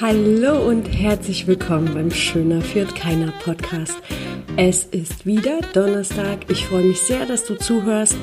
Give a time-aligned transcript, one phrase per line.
[0.00, 3.98] Hallo und herzlich willkommen beim Schöner führt keiner Podcast.
[4.56, 6.38] Es ist wieder Donnerstag.
[6.48, 8.16] Ich freue mich sehr, dass du zuhörst.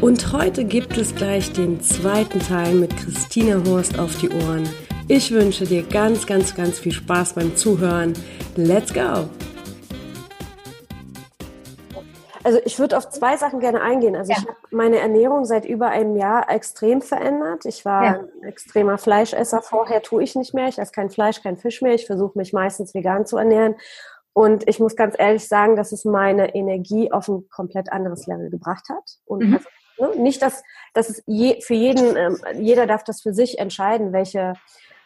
[0.00, 4.68] Und heute gibt es gleich den zweiten Teil mit Christina Horst auf die Ohren.
[5.06, 8.12] Ich wünsche dir ganz, ganz, ganz viel Spaß beim Zuhören.
[8.56, 9.28] Let's go!
[12.50, 14.16] Also ich würde auf zwei Sachen gerne eingehen.
[14.16, 14.38] Also ja.
[14.40, 17.64] ich habe meine Ernährung seit über einem Jahr extrem verändert.
[17.64, 18.24] Ich war ja.
[18.42, 19.62] ein extremer Fleischesser.
[19.62, 20.66] Vorher tue ich nicht mehr.
[20.66, 21.94] Ich esse kein Fleisch, kein Fisch mehr.
[21.94, 23.76] Ich versuche mich meistens vegan zu ernähren.
[24.32, 28.50] Und ich muss ganz ehrlich sagen, dass es meine Energie auf ein komplett anderes Level
[28.50, 29.18] gebracht hat.
[29.26, 29.54] Und mhm.
[29.54, 33.60] also, ne, nicht, dass, dass es je, für jeden, ähm, jeder darf das für sich
[33.60, 34.54] entscheiden, welche,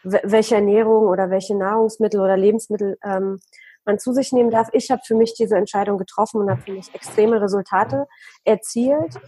[0.01, 3.37] welche Ernährung oder welche Nahrungsmittel oder Lebensmittel ähm,
[3.85, 4.69] man zu sich nehmen darf.
[4.73, 8.07] Ich habe für mich diese Entscheidung getroffen und habe für mich extreme Resultate
[8.43, 9.19] erzielt.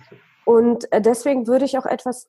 [0.45, 2.27] Und äh, deswegen würde ich auch etwas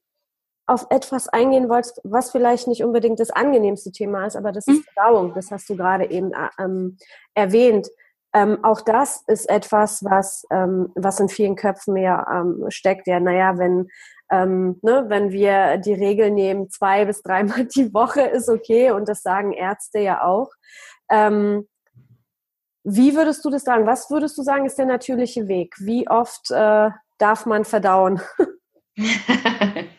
[0.69, 4.81] auf etwas eingehen wollen, was vielleicht nicht unbedingt das angenehmste Thema ist, aber das ist
[4.81, 4.85] mhm.
[4.93, 5.35] Verdauung.
[5.35, 6.99] Das hast du gerade eben äh, ähm,
[7.35, 7.89] erwähnt.
[8.35, 13.07] Ähm, auch das ist etwas, was, ähm, was in vielen Köpfen mehr ähm, steckt.
[13.07, 13.89] Ja, naja, wenn,
[14.31, 19.09] ähm, ne, wenn wir die Regel nehmen, zwei bis dreimal die Woche ist okay und
[19.09, 20.51] das sagen Ärzte ja auch.
[21.11, 21.67] Ähm,
[22.91, 23.87] wie würdest du das sagen?
[23.87, 25.75] Was würdest du sagen, ist der natürliche Weg?
[25.79, 28.21] Wie oft äh, darf man verdauen?
[28.97, 29.93] ähm,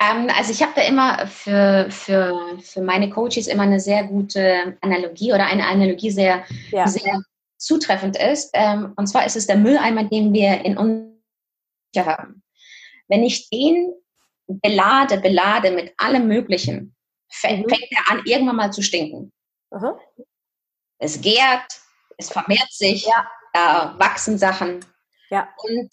[0.00, 5.32] also ich habe da immer für, für, für meine Coaches immer eine sehr gute Analogie
[5.32, 6.86] oder eine Analogie sehr, ja.
[6.86, 7.20] sehr
[7.58, 8.50] zutreffend ist.
[8.52, 11.10] Ähm, und zwar ist es der Mülleimer, den wir in uns
[11.98, 12.42] haben.
[13.08, 13.94] Wenn ich den
[14.46, 16.94] belade, belade mit allem Möglichen,
[17.28, 17.70] fängt, mhm.
[17.70, 19.32] fängt er an, irgendwann mal zu stinken.
[19.70, 19.98] Aha.
[21.04, 21.80] Es gärt,
[22.16, 23.28] es vermehrt sich, ja.
[23.52, 24.84] da wachsen Sachen.
[25.28, 25.48] Ja.
[25.58, 25.90] Und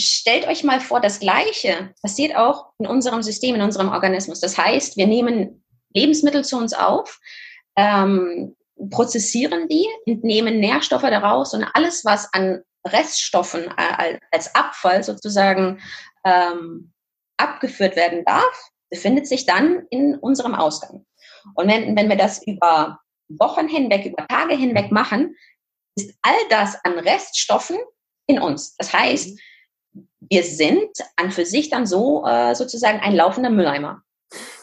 [0.00, 4.40] stellt euch mal vor, das Gleiche passiert auch in unserem System, in unserem Organismus.
[4.40, 5.64] Das heißt, wir nehmen
[5.94, 7.20] Lebensmittel zu uns auf,
[7.76, 8.56] ähm,
[8.90, 15.80] prozessieren die, entnehmen Nährstoffe daraus und alles, was an Reststoffen äh, als Abfall sozusagen
[16.24, 16.92] ähm,
[17.36, 21.06] abgeführt werden darf, befindet sich dann in unserem Ausgang.
[21.54, 22.98] Und wenn, wenn wir das über
[23.38, 25.36] Wochen hinweg, über Tage hinweg machen,
[25.96, 27.78] ist all das an Reststoffen
[28.26, 28.76] in uns.
[28.76, 29.38] Das heißt,
[30.20, 34.02] wir sind an für sich dann so äh, sozusagen ein laufender Mülleimer.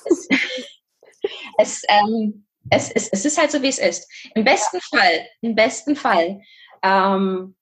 [0.06, 0.28] Es,
[1.58, 4.10] es, ähm, es, es, es, ist halt so, wie es ist.
[4.36, 6.42] Im besten Fall, im besten Fall
[6.82, 7.56] ähm,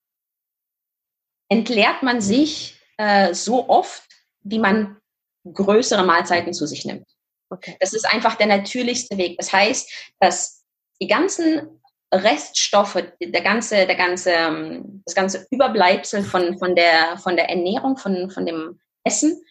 [1.50, 4.04] entleert man sich äh, so oft,
[4.42, 4.98] wie man
[5.46, 7.08] größere Mahlzeiten zu sich nimmt.
[7.50, 7.78] Okay.
[7.80, 9.38] Das ist einfach der natürlichste Weg.
[9.38, 10.57] Das heißt, dass
[11.02, 11.82] die ganzen
[12.14, 17.98] Reststoffe, der ganze, der ganze, ähm, das ganze Überbleibsel von, von, der, von der Ernährung,
[17.98, 19.42] von, von dem Essen,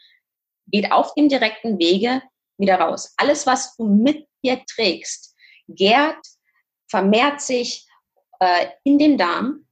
[0.67, 2.23] geht auf dem direkten Wege
[2.59, 3.15] wieder raus.
[3.19, 5.35] Alles, was du mit dir trägst,
[5.69, 6.19] gärt,
[6.89, 7.87] vermehrt sich
[8.41, 9.67] äh, in den Darm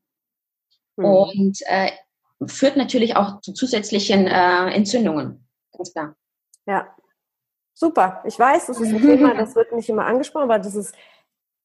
[0.96, 1.04] mhm.
[1.04, 1.90] und äh,
[2.46, 5.48] führt natürlich auch zu zusätzlichen äh, Entzündungen.
[5.72, 6.16] Ganz klar.
[6.66, 6.94] Ja,
[7.72, 8.22] super.
[8.26, 10.94] Ich weiß, das ist ein Thema, das wird nicht immer angesprochen, aber das ist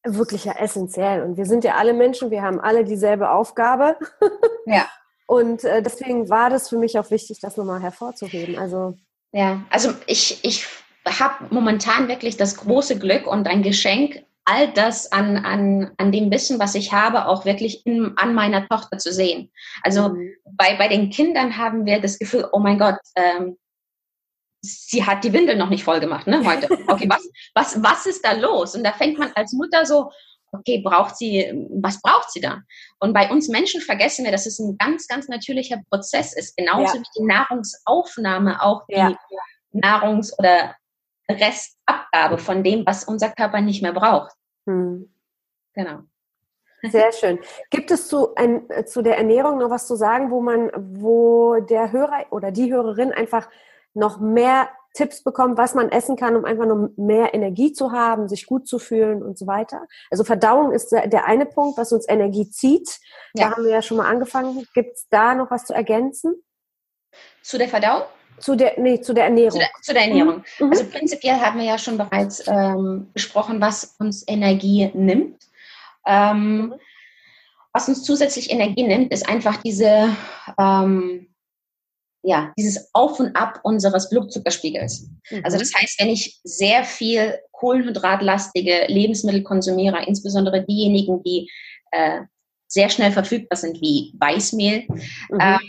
[0.05, 1.23] wirklich ja essentiell.
[1.23, 3.97] Und wir sind ja alle Menschen, wir haben alle dieselbe Aufgabe.
[4.65, 4.87] Ja.
[5.25, 8.59] Und äh, deswegen war das für mich auch wichtig, das nochmal hervorzuheben.
[8.59, 8.97] Also
[9.31, 10.67] ja, also ich, ich
[11.07, 16.31] habe momentan wirklich das große Glück und ein Geschenk, all das an, an, an dem
[16.31, 19.51] Wissen, was ich habe, auch wirklich in, an meiner Tochter zu sehen.
[19.83, 20.31] Also mhm.
[20.51, 23.57] bei, bei den Kindern haben wir das Gefühl, oh mein Gott, ähm,
[24.61, 26.69] sie hat die Windel noch nicht voll gemacht, ne, heute.
[26.87, 28.75] Okay, was, was, was ist da los?
[28.75, 30.11] Und da fängt man als Mutter so,
[30.51, 32.61] okay, braucht sie, was braucht sie da?
[32.99, 36.57] Und bei uns Menschen vergessen wir, dass es ein ganz, ganz natürlicher Prozess ist.
[36.57, 37.01] Genauso ja.
[37.01, 39.15] wie die Nahrungsaufnahme auch die ja.
[39.71, 40.75] Nahrungs- oder
[41.29, 44.31] Restabgabe von dem, was unser Körper nicht mehr braucht.
[44.65, 45.13] Hm.
[45.73, 45.99] Genau.
[46.81, 47.39] Sehr schön.
[47.69, 51.91] Gibt es zu, ein, zu der Ernährung noch was zu sagen, wo man, wo der
[51.91, 53.49] Hörer oder die Hörerin einfach
[53.93, 58.27] noch mehr Tipps bekommt, was man essen kann, um einfach noch mehr Energie zu haben,
[58.27, 59.83] sich gut zu fühlen und so weiter.
[60.09, 62.99] Also Verdauung ist der eine Punkt, was uns Energie zieht.
[63.33, 63.49] Ja.
[63.49, 64.67] Da haben wir ja schon mal angefangen.
[64.73, 66.43] Gibt es da noch was zu ergänzen?
[67.43, 68.03] Zu der Verdauung?
[68.39, 69.51] Zu der, nee, zu der Ernährung.
[69.51, 70.43] Zu der, zu der Ernährung.
[70.59, 70.69] Mhm.
[70.71, 75.43] Also prinzipiell haben wir ja schon bereits ähm, besprochen, was uns Energie nimmt.
[76.05, 76.73] Ähm, mhm.
[77.73, 80.09] Was uns zusätzlich Energie nimmt, ist einfach diese
[80.57, 81.28] ähm,
[82.21, 85.09] ja, dieses Auf und Ab unseres Blutzuckerspiegels.
[85.29, 85.41] Mhm.
[85.43, 91.49] Also das heißt, wenn ich sehr viel kohlenhydratlastige Lebensmittel konsumiere, insbesondere diejenigen, die
[91.91, 92.21] äh,
[92.67, 95.39] sehr schnell verfügbar sind, wie Weißmehl, mhm.
[95.39, 95.59] ähm,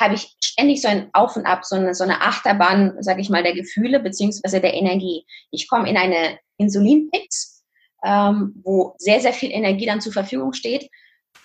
[0.00, 3.30] habe ich ständig so ein Auf und Ab, so eine, so eine Achterbahn, sage ich
[3.30, 5.24] mal, der Gefühle beziehungsweise der Energie.
[5.50, 7.64] Ich komme in eine Insulinpix,
[8.04, 10.88] ähm, wo sehr, sehr viel Energie dann zur Verfügung steht,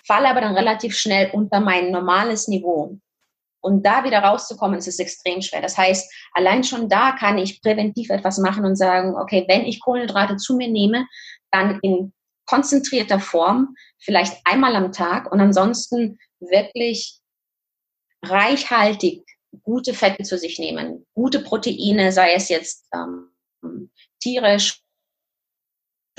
[0.06, 2.98] falle aber dann relativ schnell unter mein normales Niveau.
[3.64, 5.62] Und da wieder rauszukommen, ist es extrem schwer.
[5.62, 9.80] Das heißt, allein schon da kann ich präventiv etwas machen und sagen, okay, wenn ich
[9.80, 11.06] Kohlenhydrate zu mir nehme,
[11.50, 12.12] dann in
[12.44, 17.20] konzentrierter Form, vielleicht einmal am Tag und ansonsten wirklich
[18.22, 19.24] reichhaltig
[19.62, 23.90] gute Fette zu sich nehmen, gute Proteine, sei es jetzt ähm,
[24.20, 24.82] tierisch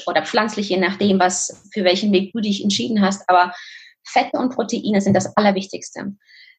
[0.08, 3.30] oder pflanzlich, je nachdem, was für welchen Weg du dich entschieden hast.
[3.30, 3.54] Aber
[4.04, 6.16] Fette und Proteine sind das Allerwichtigste.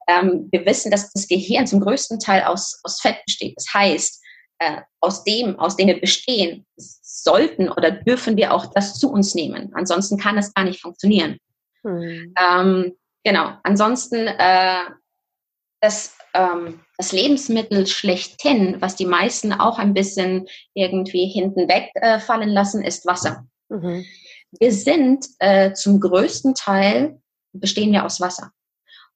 [0.08, 3.54] Ähm, wir wissen, dass das Gehirn zum größten Teil aus, aus Fett besteht.
[3.56, 4.24] Das heißt,
[4.58, 9.34] äh, aus dem, aus dem wir bestehen, sollten oder dürfen wir auch das zu uns
[9.34, 9.70] nehmen.
[9.74, 11.38] Ansonsten kann es gar nicht funktionieren.
[11.84, 12.34] Hm.
[12.38, 12.92] Ähm,
[13.24, 13.52] genau.
[13.64, 14.84] Ansonsten äh,
[15.80, 22.52] das, ähm, das Lebensmittel schlechthin, was die meisten auch ein bisschen irgendwie hinten wegfallen äh,
[22.52, 23.46] lassen, ist Wasser.
[23.68, 24.04] Mhm.
[24.58, 27.20] Wir sind äh, zum größten Teil
[27.52, 28.52] bestehen wir aus Wasser.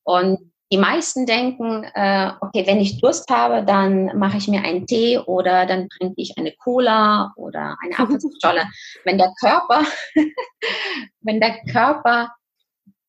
[0.03, 4.87] Und die meisten denken, äh, okay, wenn ich Durst habe, dann mache ich mir einen
[4.87, 8.65] Tee oder dann trinke ich eine Cola oder eine Apfelschorle.
[9.05, 9.85] wenn der Körper,
[11.21, 12.33] wenn der Körper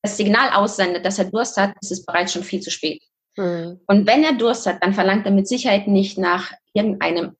[0.01, 3.03] das Signal aussendet, dass er Durst hat, ist es bereits schon viel zu spät.
[3.37, 3.79] Mhm.
[3.87, 7.35] Und wenn er Durst hat, dann verlangt er mit Sicherheit nicht nach irgendeinem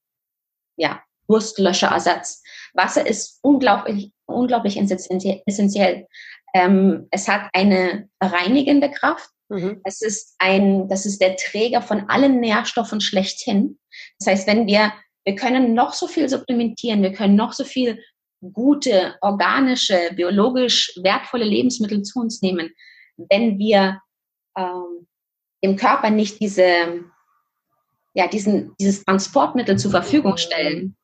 [0.78, 2.44] ja, Durstlöscherersatz.
[2.74, 6.08] Wasser ist unglaublich, unglaublich essentiell.
[6.54, 9.30] Ähm, es hat eine reinigende Kraft.
[9.52, 9.82] Mhm.
[9.84, 13.78] Es ist ein, das ist der Träger von allen Nährstoffen schlechthin.
[14.18, 14.94] Das heißt, wenn wir,
[15.26, 18.02] wir können noch so viel supplementieren, wir können noch so viel
[18.54, 22.72] gute, organische, biologisch wertvolle Lebensmittel zu uns nehmen,
[23.18, 24.02] wenn wir
[24.58, 25.08] ähm,
[25.64, 27.04] dem Körper nicht diese,
[28.14, 30.96] ja, diesen, dieses Transportmittel zur Verfügung stellen,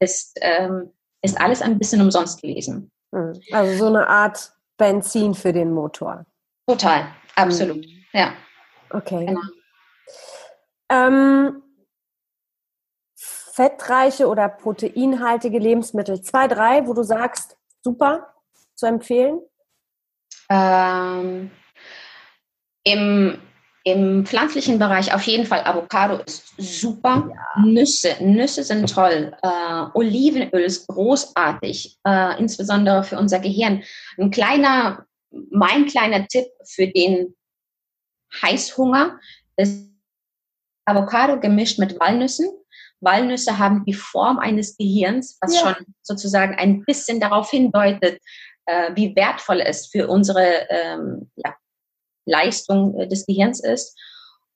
[0.00, 0.90] ist, ähm,
[1.20, 2.90] ist alles ein bisschen umsonst gewesen.
[3.12, 3.38] Mhm.
[3.52, 6.24] Also so eine Art Benzin für den Motor.
[6.66, 7.06] Total.
[7.36, 8.04] Absolut, mhm.
[8.12, 8.32] ja.
[8.90, 9.26] Okay.
[9.26, 9.40] Genau.
[10.90, 11.62] Ähm,
[13.16, 16.20] fettreiche oder proteinhaltige Lebensmittel.
[16.22, 18.34] Zwei, drei, wo du sagst, super
[18.74, 19.40] zu empfehlen?
[20.50, 21.50] Ähm,
[22.84, 23.38] im,
[23.84, 27.30] Im pflanzlichen Bereich auf jeden Fall Avocado ist super.
[27.30, 27.62] Ja.
[27.64, 29.34] Nüsse, Nüsse sind toll.
[29.42, 33.82] Äh, Olivenöl ist großartig, äh, insbesondere für unser Gehirn.
[34.18, 35.06] Ein kleiner
[35.50, 37.34] mein kleiner Tipp für den
[38.42, 39.18] Heißhunger
[39.56, 39.90] ist
[40.84, 42.48] Avocado gemischt mit Walnüssen.
[43.00, 45.60] Walnüsse haben die Form eines Gehirns, was ja.
[45.60, 48.20] schon sozusagen ein bisschen darauf hindeutet,
[48.66, 51.54] äh, wie wertvoll es für unsere ähm, ja,
[52.26, 53.98] Leistung äh, des Gehirns ist.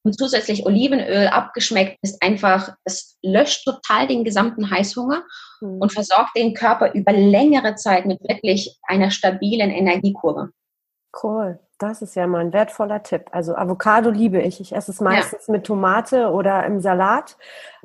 [0.02, 5.25] Und zusätzlich Olivenöl abgeschmeckt ist einfach, es löscht total den gesamten Heißhunger
[5.61, 5.81] mhm.
[5.81, 10.50] und versorgt den Körper über längere Zeit mit wirklich einer stabilen Energiekurve.
[11.23, 11.58] Cool.
[11.79, 13.26] Das ist ja mal ein wertvoller Tipp.
[13.32, 14.61] Also Avocado liebe ich.
[14.61, 15.53] Ich esse es meistens ja.
[15.53, 17.37] mit Tomate oder im Salat.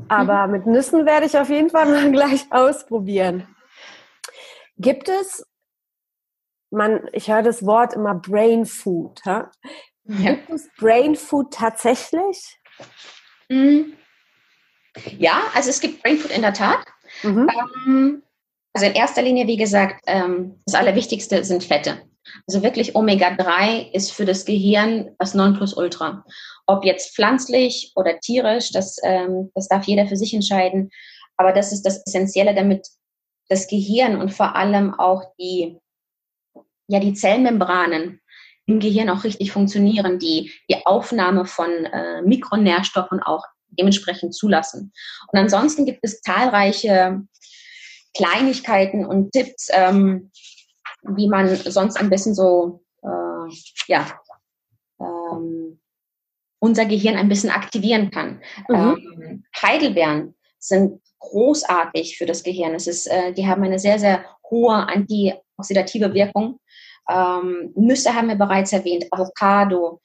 [0.07, 0.51] Aber mhm.
[0.53, 3.47] mit Nüssen werde ich auf jeden Fall mal gleich ausprobieren.
[4.77, 5.45] Gibt es,
[6.71, 9.21] man, ich höre das Wort immer Brain Food.
[9.25, 9.51] Ha?
[10.05, 10.31] Ja.
[10.31, 12.59] Gibt es Brain Food tatsächlich?
[13.49, 13.93] Mhm.
[15.17, 16.79] Ja, also es gibt Brain Food in der Tat.
[17.23, 17.49] Mhm.
[17.85, 18.23] Ähm,
[18.73, 22.01] also in erster Linie, wie gesagt, ähm, das Allerwichtigste sind Fette.
[22.47, 26.23] Also wirklich Omega-3 ist für das Gehirn das Nonplusultra.
[26.67, 30.91] Ob jetzt pflanzlich oder tierisch, das, ähm, das darf jeder für sich entscheiden.
[31.37, 32.87] Aber das ist das Essentielle, damit
[33.49, 35.77] das Gehirn und vor allem auch die,
[36.87, 38.21] ja, die Zellmembranen
[38.65, 44.93] im Gehirn auch richtig funktionieren, die die Aufnahme von äh, Mikronährstoffen auch dementsprechend zulassen.
[45.31, 47.21] Und ansonsten gibt es zahlreiche
[48.15, 50.31] Kleinigkeiten und Tipps, ähm,
[51.03, 53.53] wie man sonst ein bisschen so, äh,
[53.87, 54.07] ja,
[54.99, 55.79] ähm,
[56.59, 58.41] unser Gehirn ein bisschen aktivieren kann.
[58.69, 58.75] Mhm.
[58.75, 62.75] Ähm, Heidelbeeren sind großartig für das Gehirn.
[62.75, 66.59] Es ist, äh, die haben eine sehr, sehr hohe antioxidative Wirkung.
[67.09, 70.01] Ähm, Nüsse haben wir bereits erwähnt, Avocado,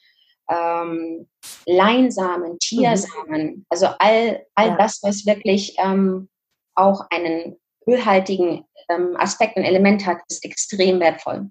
[0.48, 1.28] ähm,
[1.66, 3.66] Leinsamen, Chiasamen, mhm.
[3.68, 4.76] also all, all ja.
[4.76, 6.28] das, was wirklich ähm,
[6.74, 11.50] auch einen ölhaltigen ähm, Aspekt und Element hat, ist extrem wertvoll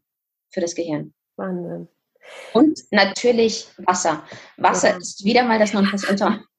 [0.54, 1.14] für das Gehirn.
[1.38, 1.88] Wahnsinn.
[2.54, 4.24] Und natürlich Wasser.
[4.58, 4.98] Wasser ja.
[4.98, 6.40] ist wieder mal das Nonplusultra.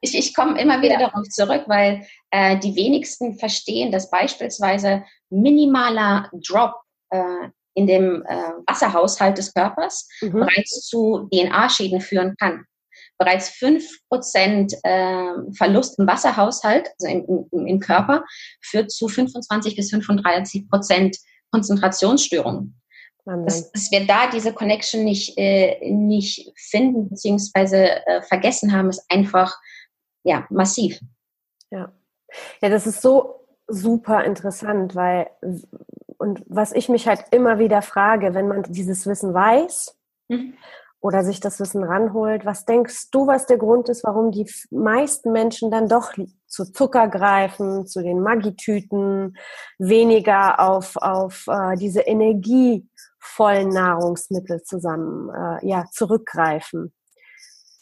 [0.00, 1.08] Ich, ich komme immer wieder ja.
[1.08, 6.74] darauf zurück, weil äh, die wenigsten verstehen, dass beispielsweise minimaler Drop
[7.10, 10.30] äh, in dem äh, Wasserhaushalt des Körpers mhm.
[10.30, 12.66] bereits zu DNA-Schäden führen kann.
[13.18, 18.24] Bereits 5% äh, Verlust im Wasserhaushalt, also im, im, im Körper,
[18.62, 21.16] führt zu 25 bis 35 Prozent
[21.50, 22.74] Konzentrationsstörungen.
[23.44, 27.84] Dass, dass, wir da diese Connection nicht, äh, nicht finden bzw.
[28.06, 29.54] Äh, vergessen haben, ist einfach
[30.22, 30.98] ja, massiv.
[31.70, 31.92] Ja.
[32.62, 35.28] ja, das ist so super interessant, weil
[36.16, 39.94] und was ich mich halt immer wieder frage, wenn man dieses Wissen weiß
[40.28, 40.54] mhm.
[41.00, 45.32] Oder sich das Wissen ranholt, was denkst du, was der Grund ist, warum die meisten
[45.32, 46.12] Menschen dann doch
[46.46, 49.36] zu Zucker greifen, zu den Maggi-Tüten,
[49.78, 56.92] weniger auf, auf äh, diese energievollen Nahrungsmittel zusammen, äh, ja, zurückgreifen?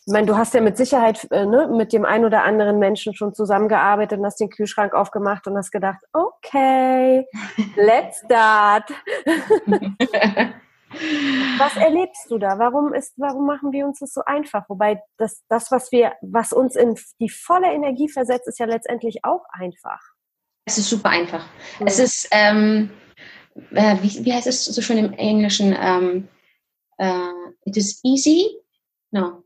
[0.08, 3.14] Ich meine, du hast ja mit Sicherheit äh, ne, mit dem einen oder anderen Menschen
[3.14, 7.26] schon zusammengearbeitet und hast den Kühlschrank aufgemacht und hast gedacht, okay,
[7.76, 8.92] let's start.
[11.58, 12.58] was erlebst du da?
[12.58, 14.68] Warum ist, warum machen wir uns das so einfach?
[14.68, 19.24] Wobei das, das, was wir, was uns in die volle Energie versetzt, ist ja letztendlich
[19.24, 20.00] auch einfach.
[20.64, 21.46] Es ist super einfach.
[21.80, 21.86] Mhm.
[21.86, 22.90] Es ist, ähm,
[23.72, 25.76] äh, wie, wie heißt es so schön im Englischen?
[25.78, 26.28] Ähm,
[27.00, 28.46] uh, it is easy.
[29.10, 29.44] No.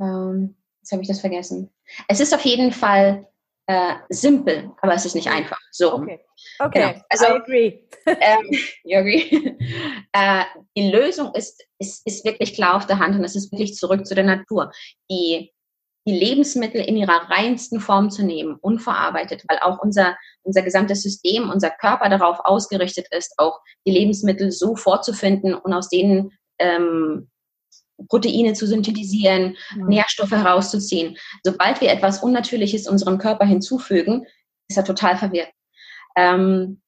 [0.00, 1.70] Ähm, jetzt habe ich das vergessen.
[2.08, 3.28] Es ist auf jeden Fall
[3.66, 5.58] äh, simpel, aber es ist nicht einfach.
[5.70, 5.94] So.
[5.94, 6.20] Okay.
[6.58, 6.92] Okay.
[6.92, 7.04] Genau.
[7.08, 7.88] Also, I agree.
[8.06, 8.50] ähm,
[8.84, 9.56] you agree?
[10.12, 10.44] äh,
[10.76, 14.06] die Lösung ist, ist, ist wirklich klar auf der Hand und es ist wirklich zurück
[14.06, 14.72] zu der Natur.
[15.10, 15.52] Die,
[16.06, 21.48] die Lebensmittel in ihrer reinsten Form zu nehmen, unverarbeitet, weil auch unser, unser gesamtes System,
[21.48, 27.30] unser Körper darauf ausgerichtet ist, auch die Lebensmittel so vorzufinden und aus denen ähm,
[28.08, 29.86] Proteine zu synthetisieren, mhm.
[29.86, 31.16] Nährstoffe herauszuziehen.
[31.44, 34.26] Sobald wir etwas Unnatürliches unserem Körper hinzufügen,
[34.68, 35.50] ist er total verwirrt.
[36.16, 36.80] Ähm,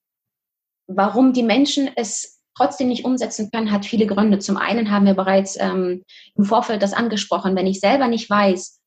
[0.87, 4.38] warum die Menschen es trotzdem nicht umsetzen können, hat viele Gründe.
[4.38, 6.04] Zum einen haben wir bereits ähm,
[6.37, 8.80] im Vorfeld das angesprochen, wenn ich selber nicht weiß,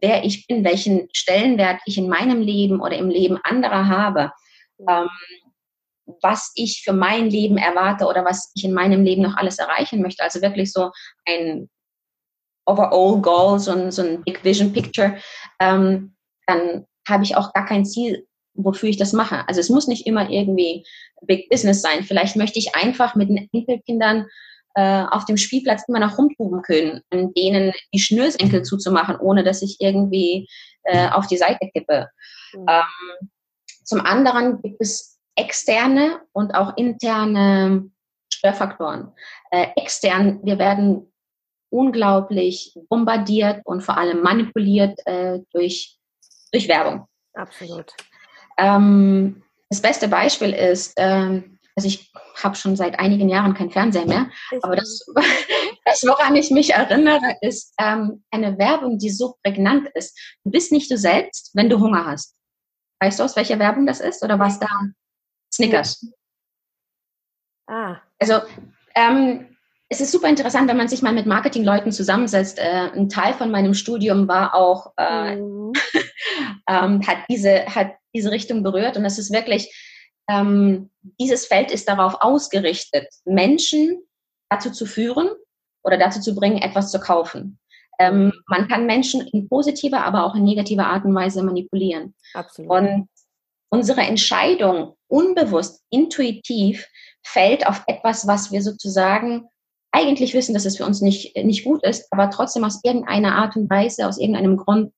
[0.00, 4.32] wer ich bin, welchen Stellenwert ich in meinem Leben oder im Leben anderer habe,
[4.88, 5.08] ähm,
[6.22, 10.02] was ich für mein Leben erwarte oder was ich in meinem Leben noch alles erreichen
[10.02, 10.22] möchte.
[10.22, 10.90] Also wirklich so
[11.26, 11.68] ein
[12.66, 15.16] overall Goal, so ein, so ein Big Vision Picture,
[15.60, 16.14] ähm,
[16.46, 19.46] dann habe ich auch gar kein Ziel, wofür ich das mache.
[19.48, 20.84] Also es muss nicht immer irgendwie
[21.22, 22.04] Big Business sein.
[22.04, 24.26] Vielleicht möchte ich einfach mit den Enkelkindern
[24.74, 29.62] äh, auf dem Spielplatz immer noch rumtoben können und denen die Schnürsenkel zuzumachen, ohne dass
[29.62, 30.48] ich irgendwie
[30.84, 32.08] äh, auf die Seite kippe.
[32.54, 32.66] Mhm.
[32.68, 33.30] Ähm,
[33.84, 37.90] zum anderen gibt es externe und auch interne
[38.32, 39.12] Störfaktoren.
[39.50, 41.12] Äh, extern, wir werden
[41.70, 45.98] unglaublich bombardiert und vor allem manipuliert äh, durch,
[46.52, 47.06] durch Werbung.
[47.34, 47.92] Absolut.
[48.58, 54.06] Ähm, das beste Beispiel ist, ähm, also ich habe schon seit einigen Jahren kein Fernseher
[54.06, 54.30] mehr,
[54.62, 55.04] aber das,
[55.84, 60.16] das woran ich mich erinnere, ist ähm, eine Werbung, die so prägnant ist.
[60.44, 62.36] Du bist nicht du selbst, wenn du Hunger hast.
[63.00, 64.68] Weißt du, aus welcher Werbung das ist oder was da?
[65.54, 66.06] Snickers.
[67.66, 67.96] Ah.
[68.18, 68.40] Also
[68.94, 69.54] ähm,
[69.88, 72.58] es ist super interessant, wenn man sich mal mit Marketingleuten zusammensetzt.
[72.58, 75.72] Äh, ein Teil von meinem Studium war auch, äh, mhm.
[76.68, 79.72] ähm, hat, diese, hat diese Richtung berührt und es ist wirklich,
[80.28, 84.02] ähm, dieses Feld ist darauf ausgerichtet, Menschen
[84.48, 85.28] dazu zu führen
[85.82, 87.58] oder dazu zu bringen, etwas zu kaufen.
[87.98, 92.14] Ähm, man kann Menschen in positiver, aber auch in negativer Art und Weise manipulieren.
[92.32, 92.70] Absolut.
[92.70, 93.08] Und
[93.68, 96.86] unsere Entscheidung unbewusst, intuitiv
[97.22, 99.48] fällt auf etwas, was wir sozusagen
[99.92, 103.54] eigentlich wissen, dass es für uns nicht, nicht gut ist, aber trotzdem aus irgendeiner Art
[103.54, 104.92] und Weise, aus irgendeinem Grund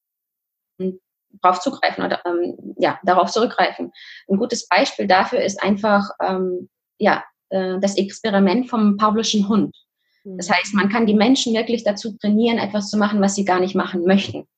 [1.42, 3.92] darauf zugreifen oder ähm, ja, darauf zurückgreifen.
[4.28, 9.76] Ein gutes Beispiel dafür ist einfach ähm, ja, äh, das Experiment vom Pavlischen Hund.
[10.24, 10.54] Das mhm.
[10.54, 13.74] heißt, man kann die Menschen wirklich dazu trainieren, etwas zu machen, was sie gar nicht
[13.74, 14.48] machen möchten.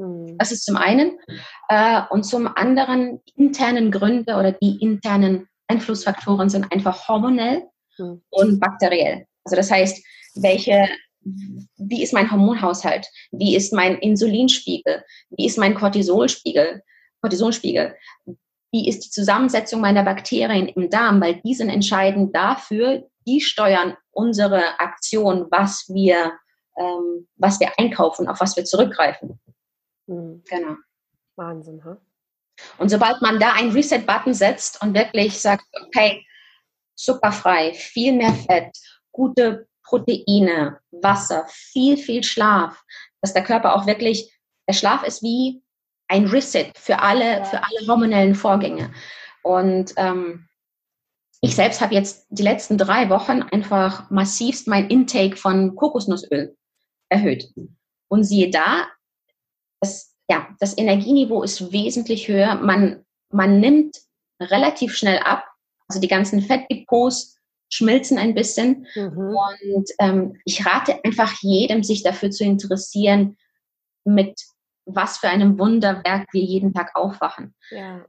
[0.00, 0.36] Mhm.
[0.38, 1.18] Das ist zum einen.
[1.68, 7.64] Äh, und zum anderen internen Gründe oder die internen Einflussfaktoren sind einfach hormonell
[7.98, 8.22] mhm.
[8.30, 9.26] und bakteriell.
[9.44, 10.02] Also das heißt,
[10.36, 10.88] welche,
[11.22, 13.06] wie ist mein Hormonhaushalt?
[13.30, 15.04] Wie ist mein Insulinspiegel?
[15.30, 16.82] Wie ist mein Cortisolspiegel?
[17.20, 17.94] Cortisolspiegel?
[18.72, 21.20] Wie ist die Zusammensetzung meiner Bakterien im Darm?
[21.20, 26.32] Weil die sind entscheidend dafür, die steuern unsere Aktion, was wir,
[26.78, 29.40] ähm, was wir einkaufen, auf was wir zurückgreifen.
[30.10, 30.42] Mhm.
[30.48, 30.76] Genau.
[31.36, 31.96] Wahnsinn, ha?
[32.78, 36.26] Und sobald man da einen Reset-Button setzt und wirklich sagt, okay,
[36.94, 38.76] zuckerfrei, viel mehr Fett,
[39.12, 42.82] gute Proteine, Wasser, viel, viel Schlaf,
[43.22, 44.30] dass der Körper auch wirklich,
[44.68, 45.62] der Schlaf ist wie
[46.08, 47.44] ein Reset für alle, ja.
[47.44, 48.92] für alle hormonellen Vorgänge.
[49.42, 50.48] Und ähm,
[51.40, 56.54] ich selbst habe jetzt die letzten drei Wochen einfach massivst mein Intake von Kokosnussöl
[57.08, 57.50] erhöht.
[58.08, 58.88] Und siehe da,
[59.80, 62.54] das, ja, das Energieniveau ist wesentlich höher.
[62.56, 63.96] Man, man nimmt
[64.40, 65.44] relativ schnell ab.
[65.88, 67.36] Also die ganzen Fettdepots
[67.72, 68.86] schmilzen ein bisschen.
[68.94, 69.36] Mhm.
[69.36, 73.36] Und ähm, ich rate einfach jedem, sich dafür zu interessieren,
[74.04, 74.40] mit
[74.86, 77.54] was für einem Wunderwerk wir jeden Tag aufwachen.
[77.70, 78.04] Ja.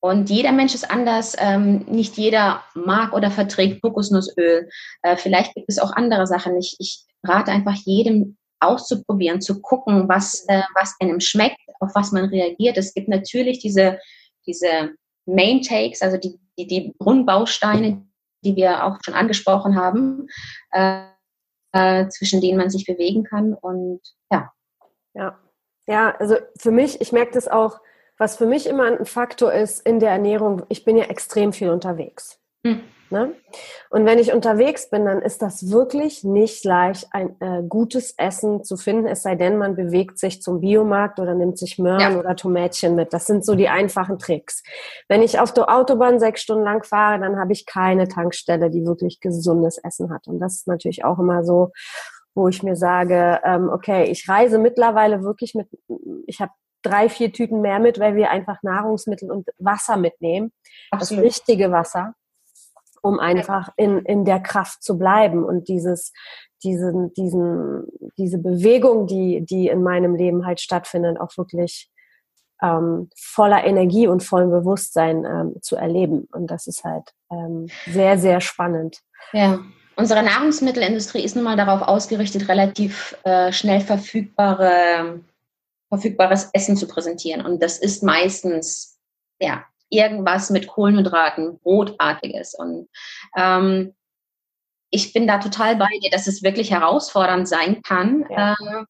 [0.00, 1.34] Und jeder Mensch ist anders.
[1.38, 4.68] Ähm, nicht jeder mag oder verträgt Kokosnussöl.
[5.02, 6.58] Äh, vielleicht gibt es auch andere Sachen.
[6.58, 12.12] Ich, ich rate einfach jedem auszuprobieren, zu gucken, was, äh, was einem schmeckt, auf was
[12.12, 12.76] man reagiert.
[12.76, 13.98] Es gibt natürlich diese,
[14.46, 14.94] diese
[15.26, 18.06] Main Takes, also die, die, die Grundbausteine,
[18.44, 20.28] die wir auch schon angesprochen haben,
[20.72, 21.04] äh,
[21.72, 23.54] äh, zwischen denen man sich bewegen kann.
[23.54, 24.52] Und ja.
[25.14, 25.38] Ja.
[25.86, 27.80] Ja, also für mich, ich merke das auch,
[28.16, 31.70] was für mich immer ein Faktor ist in der Ernährung, ich bin ja extrem viel
[31.70, 32.40] unterwegs.
[32.64, 32.80] Mhm.
[33.10, 33.32] Ne?
[33.90, 38.64] Und wenn ich unterwegs bin, dann ist das wirklich nicht leicht, ein äh, gutes Essen
[38.64, 42.18] zu finden, es sei denn, man bewegt sich zum Biomarkt oder nimmt sich Möhren ja.
[42.18, 43.12] oder Tomätchen mit.
[43.12, 44.64] Das sind so die einfachen Tricks.
[45.06, 48.84] Wenn ich auf der Autobahn sechs Stunden lang fahre, dann habe ich keine Tankstelle, die
[48.84, 50.26] wirklich gesundes Essen hat.
[50.26, 51.70] Und das ist natürlich auch immer so,
[52.34, 55.68] wo ich mir sage, ähm, okay, ich reise mittlerweile wirklich mit,
[56.26, 56.50] ich habe
[56.82, 60.52] drei, vier Tüten mehr mit, weil wir einfach Nahrungsmittel und Wasser mitnehmen.
[60.90, 61.24] Absolut.
[61.24, 62.14] Das richtige Wasser,
[63.04, 66.12] um einfach in, in der Kraft zu bleiben und dieses,
[66.62, 67.84] diesen, diesen,
[68.16, 71.90] diese Bewegung, die, die in meinem Leben halt stattfindet, auch wirklich
[72.62, 76.26] ähm, voller Energie und vollem Bewusstsein ähm, zu erleben.
[76.32, 79.00] Und das ist halt ähm, sehr, sehr spannend.
[79.32, 79.60] Ja.
[79.96, 85.20] Unsere Nahrungsmittelindustrie ist nun mal darauf ausgerichtet, relativ äh, schnell verfügbare,
[85.88, 87.44] verfügbares Essen zu präsentieren.
[87.44, 88.98] Und das ist meistens
[89.40, 92.54] ja, irgendwas mit Kohlenhydraten, Brotartiges.
[92.54, 92.88] Und
[93.36, 93.94] ähm,
[94.90, 98.52] ich bin da total bei dir, dass es wirklich herausfordernd sein kann, ja.
[98.52, 98.84] äh,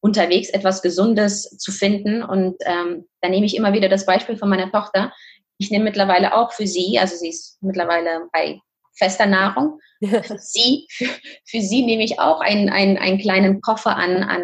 [0.00, 2.22] unterwegs etwas Gesundes zu finden.
[2.22, 5.12] Und ähm, da nehme ich immer wieder das Beispiel von meiner Tochter.
[5.58, 8.60] Ich nehme mittlerweile auch für sie, also sie ist mittlerweile bei
[8.94, 9.80] fester Nahrung.
[10.02, 11.04] Für sie, für,
[11.44, 14.42] für sie nehme ich auch einen, einen, einen kleinen Koffer an, an,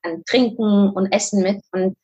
[0.00, 1.60] an Trinken und Essen mit.
[1.70, 1.98] Und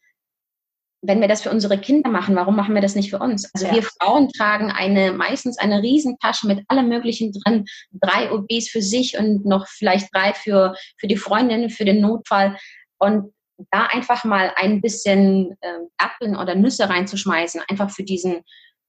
[1.05, 3.53] wenn wir das für unsere Kinder machen, warum machen wir das nicht für uns?
[3.53, 3.75] Also ja.
[3.75, 9.19] wir Frauen tragen eine, meistens eine Riesentasche mit allem Möglichen drin, drei OBs für sich
[9.19, 12.57] und noch vielleicht drei für, für die Freundin, für den Notfall.
[12.99, 13.35] Und
[13.71, 18.43] da einfach mal ein bisschen äh, Äpfeln oder Nüsse reinzuschmeißen, einfach für diesen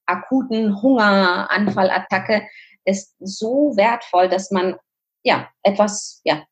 [0.06, 2.47] akuten Hungeranfallattacke,
[2.86, 4.76] ist so wertvoll, dass man
[5.23, 6.43] ja etwas ja,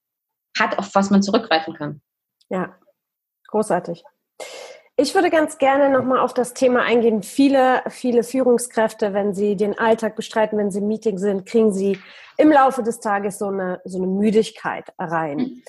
[0.58, 2.02] hat, auf was man zurückgreifen kann.
[2.50, 2.80] Ja,
[3.48, 4.04] großartig.
[5.02, 7.24] Ich würde ganz gerne nochmal auf das Thema eingehen.
[7.24, 11.98] Viele, viele Führungskräfte, wenn sie den Alltag bestreiten, wenn sie im Meeting sind, kriegen sie
[12.38, 15.38] im Laufe des Tages so eine, so eine Müdigkeit rein.
[15.38, 15.64] Mhm.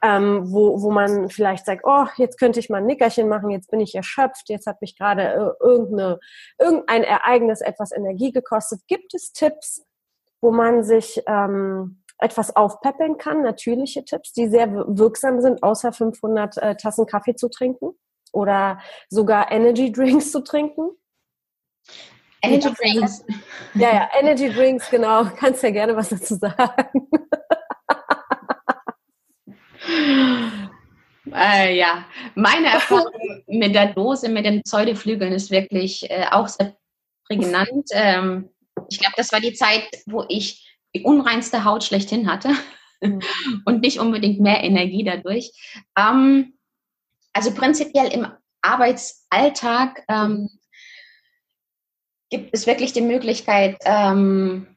[0.00, 3.70] Ähm, wo, wo man vielleicht sagt, oh, jetzt könnte ich mal ein Nickerchen machen, jetzt
[3.70, 6.18] bin ich erschöpft, jetzt hat mich gerade äh, irgendeine,
[6.58, 8.80] irgendein Ereignis etwas Energie gekostet.
[8.86, 9.84] Gibt es Tipps,
[10.40, 16.56] wo man sich ähm, etwas aufpäppeln kann, natürliche Tipps, die sehr wirksam sind, außer 500
[16.56, 17.94] äh, Tassen Kaffee zu trinken
[18.32, 20.90] oder sogar Energy Drinks zu trinken.
[22.42, 23.24] Energy Drinks.
[23.74, 25.24] Ja, ja, Energy Drinks, genau.
[25.36, 27.08] Kannst ja gerne was dazu sagen.
[31.34, 33.12] Äh, ja, meine Erfahrung
[33.46, 36.76] mit der Dose, mit den Pseudoflügeln ist wirklich äh, auch sehr
[37.26, 37.88] prägnant.
[37.92, 38.50] Ähm,
[38.90, 42.50] ich glaube, das war die Zeit, wo ich die unreinste Haut schlechthin hatte
[43.00, 43.20] mhm.
[43.64, 45.50] und nicht unbedingt mehr Energie dadurch.
[45.98, 46.57] Ähm,
[47.38, 48.26] also prinzipiell im
[48.62, 50.48] Arbeitsalltag ähm,
[52.30, 54.76] gibt es wirklich die Möglichkeit, ähm,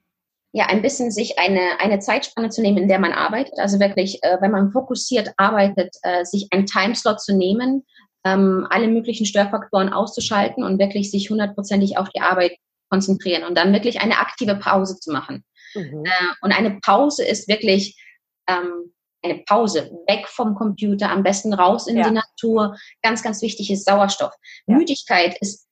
[0.54, 3.58] ja, ein bisschen sich eine, eine Zeitspanne zu nehmen, in der man arbeitet.
[3.58, 7.84] Also wirklich, äh, wenn man fokussiert arbeitet, äh, sich einen Timeslot zu nehmen,
[8.24, 12.58] ähm, alle möglichen Störfaktoren auszuschalten und wirklich sich hundertprozentig auf die Arbeit
[12.92, 15.44] konzentrieren und dann wirklich eine aktive Pause zu machen.
[15.74, 16.06] Mhm.
[16.06, 18.00] Äh, und eine Pause ist wirklich
[18.48, 22.08] ähm, eine Pause, weg vom Computer, am besten raus in ja.
[22.08, 22.76] die Natur.
[23.02, 24.34] Ganz, ganz wichtig ist Sauerstoff.
[24.68, 24.76] Ja.
[24.76, 25.68] Müdigkeit ist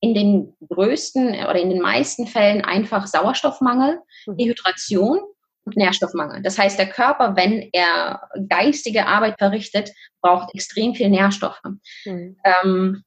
[0.00, 4.36] in den größten oder in den meisten Fällen einfach Sauerstoffmangel, mhm.
[4.36, 5.20] Dehydration
[5.64, 6.42] und Nährstoffmangel.
[6.42, 11.60] Das heißt, der Körper, wenn er geistige Arbeit verrichtet, braucht extrem viel Nährstoffe.
[12.04, 12.36] Mhm.
[12.44, 13.04] Ähm,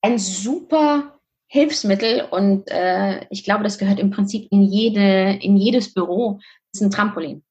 [0.00, 1.18] ein super
[1.50, 6.40] Hilfsmittel und äh, ich glaube, das gehört im Prinzip in jede, in jedes Büro,
[6.72, 7.42] ist ein Trampolin.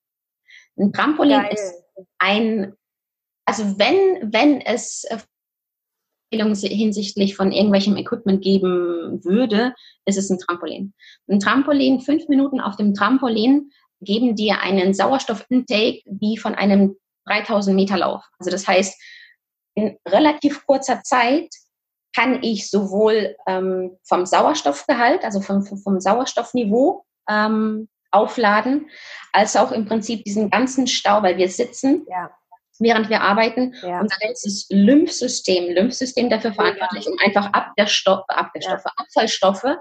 [0.78, 1.54] Ein Trampolin Geil.
[1.54, 1.74] ist
[2.20, 2.74] ein,
[3.46, 5.08] also wenn, wenn es
[6.32, 9.74] hinsichtlich von irgendwelchem Equipment geben würde,
[10.06, 10.94] ist es ein Trampolin.
[11.28, 17.76] Ein Trampolin, fünf Minuten auf dem Trampolin geben dir einen Sauerstoffintake wie von einem 3000
[17.76, 18.24] Meter Lauf.
[18.38, 19.02] Also das heißt,
[19.76, 21.50] in relativ kurzer Zeit
[22.16, 28.90] kann ich sowohl ähm, vom Sauerstoffgehalt, also vom, vom Sauerstoffniveau ähm, aufladen,
[29.34, 32.32] als auch im Prinzip diesen ganzen Stau, weil wir sitzen, ja.
[32.80, 33.76] während wir arbeiten.
[33.84, 34.02] Ja.
[34.02, 37.12] Unser ganzes Lymphsystem, Lymphsystem dafür verantwortlich, ja.
[37.12, 39.78] um einfach Abwehrstoff, Abwehrstoffe, Abfallstoffe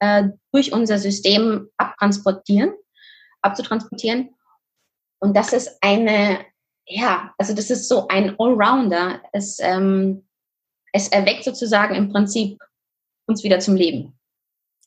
[0.00, 2.74] äh, durch unser System abtransportieren,
[3.42, 4.34] abzutransportieren.
[5.20, 6.44] Und das ist eine,
[6.86, 9.20] ja, also das ist so ein Allrounder.
[9.32, 10.28] Es, ähm,
[10.92, 12.58] es erweckt sozusagen im Prinzip
[13.26, 14.18] uns wieder zum Leben.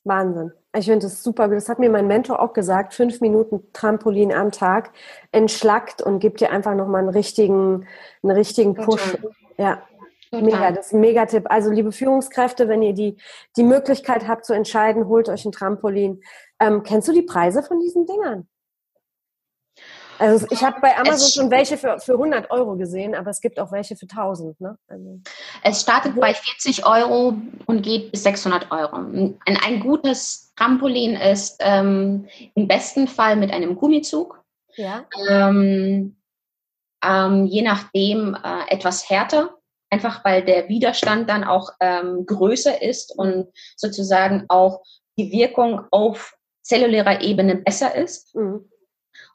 [0.04, 0.52] Wahnsinn.
[0.74, 1.48] Ich finde das super.
[1.48, 2.94] Das hat mir mein Mentor auch gesagt.
[2.94, 4.90] Fünf Minuten Trampolin am Tag
[5.30, 7.86] entschlackt und gibt dir einfach nochmal einen richtigen,
[8.22, 9.18] einen richtigen Push.
[9.58, 9.82] Ja.
[10.30, 10.46] Total.
[10.46, 11.44] Mega, das ist ein Megatipp.
[11.50, 13.18] Also liebe Führungskräfte, wenn ihr die,
[13.58, 16.22] die Möglichkeit habt zu entscheiden, holt euch ein Trampolin.
[16.58, 18.48] Ähm, kennst du die Preise von diesen Dingern?
[20.22, 23.58] Also ich habe bei Amazon schon welche für, für 100 Euro gesehen, aber es gibt
[23.58, 24.60] auch welche für 1000.
[24.60, 24.78] Ne?
[24.86, 25.20] Also
[25.64, 27.34] es startet bei 40 Euro
[27.66, 28.94] und geht bis 600 Euro.
[28.94, 34.40] Ein, ein gutes Trampolin ist ähm, im besten Fall mit einem Gummizug.
[34.76, 35.06] Ja.
[35.28, 36.16] Ähm,
[37.04, 39.56] ähm, je nachdem äh, etwas härter,
[39.90, 44.84] einfach weil der Widerstand dann auch ähm, größer ist und sozusagen auch
[45.18, 48.36] die Wirkung auf zellulärer Ebene besser ist.
[48.36, 48.68] Mhm.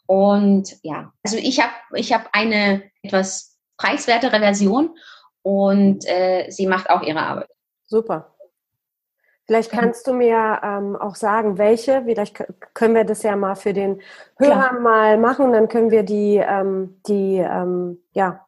[0.07, 4.97] Und ja, also ich habe ich hab eine etwas preiswertere Version
[5.43, 7.49] und äh, sie macht auch ihre Arbeit.
[7.85, 8.33] Super.
[9.45, 12.03] Vielleicht kannst du mir ähm, auch sagen, welche.
[12.03, 12.43] Vielleicht
[12.73, 14.01] können wir das ja mal für den
[14.37, 14.79] Hörer Klar.
[14.79, 15.53] mal machen.
[15.53, 18.45] Dann können wir die, ähm, die, ähm, ja,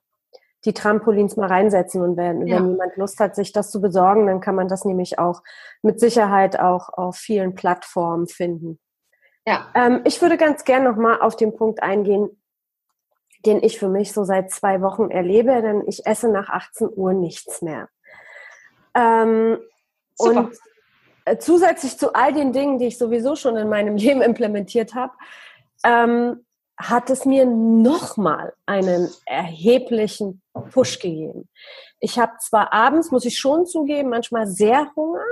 [0.65, 2.01] die Trampolins mal reinsetzen.
[2.01, 2.57] Und wenn, ja.
[2.57, 5.41] wenn jemand Lust hat, sich das zu besorgen, dann kann man das nämlich auch
[5.81, 8.77] mit Sicherheit auch auf vielen Plattformen finden.
[9.45, 9.69] Ja.
[9.73, 12.29] Ähm, ich würde ganz gern nochmal auf den Punkt eingehen,
[13.45, 17.13] den ich für mich so seit zwei Wochen erlebe, denn ich esse nach 18 Uhr
[17.13, 17.89] nichts mehr.
[18.93, 19.59] Ähm,
[20.17, 20.51] und
[21.25, 25.13] äh, zusätzlich zu all den Dingen, die ich sowieso schon in meinem Leben implementiert habe,
[25.83, 26.45] ähm,
[26.77, 31.49] hat es mir nochmal einen erheblichen Push gegeben.
[31.99, 35.25] Ich habe zwar abends, muss ich schon zugeben, manchmal sehr Hunger,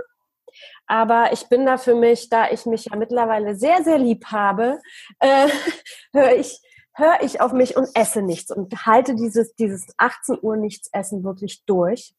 [0.87, 4.79] aber ich bin da für mich, da ich mich ja mittlerweile sehr, sehr lieb habe,
[5.19, 5.47] äh,
[6.13, 6.61] höre ich,
[6.93, 11.23] höre ich auf mich und esse nichts und halte dieses, dieses 18 Uhr nichts essen
[11.23, 12.15] wirklich durch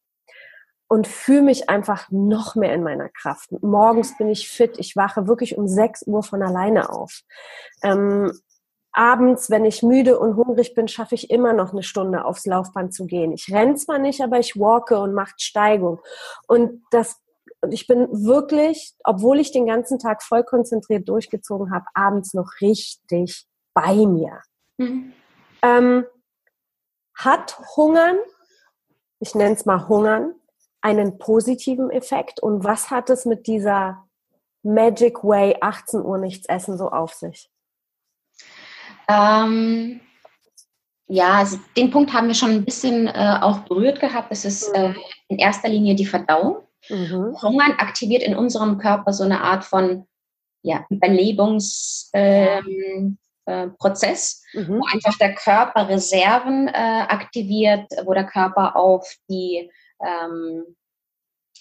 [0.89, 3.51] und fühle mich einfach noch mehr in meiner Kraft.
[3.63, 7.23] Morgens bin ich fit, ich wache wirklich um 6 Uhr von alleine auf.
[7.83, 8.33] Ähm,
[8.93, 12.95] abends, wenn ich müde und hungrig bin, schaffe ich immer noch eine Stunde aufs Laufband
[12.95, 13.33] zu gehen.
[13.33, 16.01] Ich renne zwar nicht, aber ich walke und mache Steigung.
[16.47, 17.21] Und das
[17.61, 22.51] und ich bin wirklich, obwohl ich den ganzen Tag voll konzentriert durchgezogen habe, abends noch
[22.61, 24.41] richtig bei mir.
[24.77, 25.13] Mhm.
[25.63, 26.07] Ähm,
[27.15, 28.17] hat Hungern,
[29.19, 30.35] ich nenne es mal Hungern,
[30.81, 32.41] einen positiven Effekt?
[32.41, 34.09] Und was hat es mit dieser
[34.63, 37.51] Magic Way 18 Uhr nichts essen so auf sich?
[39.09, 40.01] Ähm,
[41.09, 44.29] ja, also den Punkt haben wir schon ein bisschen äh, auch berührt gehabt.
[44.31, 44.95] Es ist äh,
[45.29, 46.68] in erster Linie die Verdauung.
[46.89, 47.37] Mhm.
[47.43, 50.07] Hungern aktiviert in unserem Körper so eine Art von
[50.63, 54.69] ja, Überlebungsprozess, ähm, äh, mhm.
[54.69, 56.73] wo einfach der Körper Reserven äh,
[57.09, 59.71] aktiviert, wo der Körper auf die
[60.05, 60.65] ähm,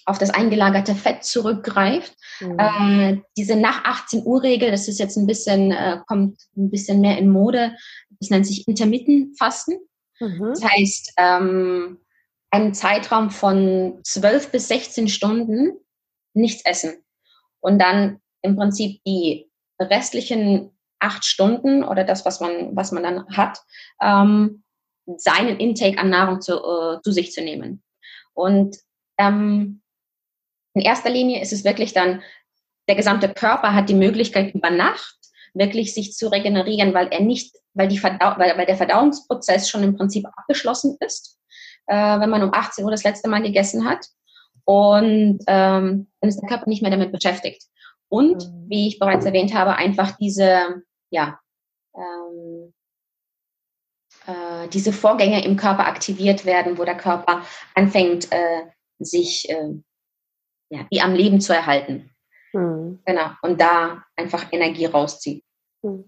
[0.08, 2.16] auf das eingelagerte Fett zurückgreift.
[2.40, 2.56] Mhm.
[2.58, 7.02] Äh, diese nach 18 Uhr Regel, das ist jetzt ein bisschen, äh, kommt ein bisschen
[7.02, 7.76] mehr in Mode.
[8.18, 9.78] Das nennt sich Intermittent Fasten.
[10.18, 10.52] Mhm.
[10.54, 11.98] Das heißt, ähm,
[12.50, 15.72] einen Zeitraum von 12 bis 16 Stunden
[16.34, 17.04] nichts essen
[17.60, 23.36] und dann im Prinzip die restlichen acht Stunden oder das, was man, was man dann
[23.36, 23.60] hat,
[24.02, 24.62] ähm,
[25.16, 27.82] seinen Intake an Nahrung zu, äh, zu sich zu nehmen.
[28.34, 28.76] Und
[29.18, 29.82] ähm,
[30.74, 32.22] in erster Linie ist es wirklich dann,
[32.88, 35.16] der gesamte Körper hat die Möglichkeit über Nacht
[35.54, 39.82] wirklich sich zu regenerieren, weil er nicht, weil, die Verdau weil, weil der Verdauungsprozess schon
[39.82, 41.37] im Prinzip abgeschlossen ist
[41.88, 44.06] äh, wenn man um 18 Uhr das letzte Mal gegessen hat.
[44.64, 47.64] Und ähm, dann ist der Körper nicht mehr damit beschäftigt.
[48.08, 48.66] Und mhm.
[48.68, 51.40] wie ich bereits erwähnt habe, einfach diese, ja,
[51.94, 52.72] ähm,
[54.26, 57.42] äh, diese Vorgänge im Körper aktiviert werden, wo der Körper
[57.74, 58.62] anfängt, äh,
[58.98, 59.74] sich äh,
[60.70, 62.10] ja, wie am Leben zu erhalten.
[62.52, 63.00] Mhm.
[63.04, 63.30] Genau.
[63.42, 65.44] Und da einfach Energie rauszieht.
[65.82, 66.04] Mhm.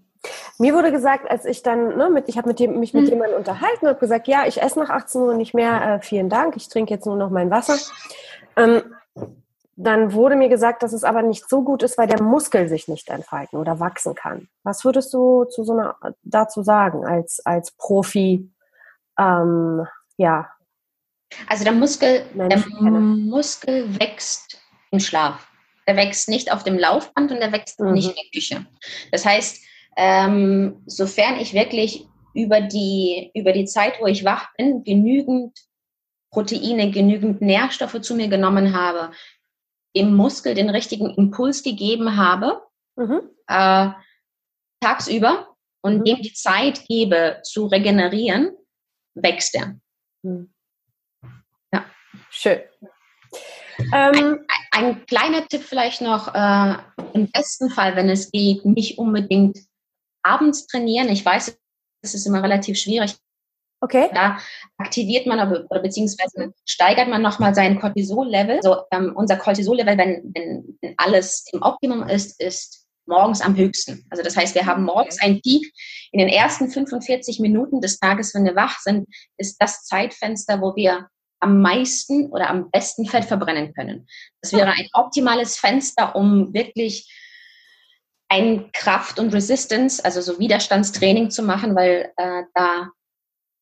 [0.59, 3.09] Mir wurde gesagt, als ich dann, ne, mit, ich habe mit dem, mich mit mhm.
[3.09, 6.55] jemandem unterhalten und gesagt, ja, ich esse nach 18 Uhr nicht mehr, äh, vielen Dank,
[6.55, 7.77] ich trinke jetzt nur noch mein Wasser.
[8.55, 8.83] Ähm,
[9.75, 12.87] dann wurde mir gesagt, dass es aber nicht so gut ist, weil der Muskel sich
[12.87, 14.47] nicht entfalten oder wachsen kann.
[14.63, 18.51] Was würdest du zu so einer, dazu sagen als, als Profi,
[19.17, 20.49] ähm, ja,
[21.47, 25.47] Also der Muskel, der Muskel wächst im Schlaf.
[25.87, 27.93] Der wächst nicht auf dem Laufband und der wächst mhm.
[27.93, 28.65] nicht in der Küche.
[29.11, 29.63] Das heißt,
[29.97, 35.57] ähm, sofern ich wirklich über die, über die Zeit, wo ich wach bin, genügend
[36.31, 39.11] Proteine, genügend Nährstoffe zu mir genommen habe,
[39.93, 42.61] im Muskel den richtigen Impuls gegeben habe,
[42.95, 43.21] mhm.
[43.47, 43.89] äh,
[44.79, 46.03] tagsüber und mhm.
[46.05, 48.51] dem die Zeit gebe zu regenerieren,
[49.13, 49.75] wächst er.
[50.23, 50.53] Mhm.
[51.73, 51.85] Ja.
[52.29, 52.59] Schön.
[53.93, 56.75] Ähm, ein, ein, kleiner Tipp vielleicht noch, äh,
[57.13, 59.59] im besten Fall, wenn es geht, nicht unbedingt
[60.23, 61.09] abends trainieren.
[61.09, 61.57] Ich weiß,
[62.03, 63.15] es ist immer relativ schwierig.
[63.83, 64.09] Okay.
[64.13, 64.37] Da
[64.77, 68.57] aktiviert man oder beziehungsweise steigert man nochmal sein Cortisol-Level.
[68.57, 74.05] Also ähm, unser Cortisol-Level, wenn, wenn, wenn alles im Optimum ist, ist morgens am höchsten.
[74.11, 75.73] Also das heißt, wir haben morgens einen Peak.
[76.11, 79.07] In den ersten 45 Minuten des Tages, wenn wir wach sind,
[79.37, 81.07] ist das Zeitfenster, wo wir
[81.39, 84.07] am meisten oder am besten Fett verbrennen können.
[84.41, 87.11] Das wäre ein optimales Fenster, um wirklich
[88.31, 92.89] ein Kraft- und Resistance, also so Widerstandstraining zu machen, weil äh, da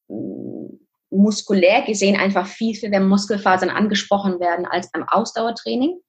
[0.10, 0.80] mm,
[1.10, 6.00] muskulär gesehen einfach viel, viel mehr Muskelfasern angesprochen werden als beim Ausdauertraining.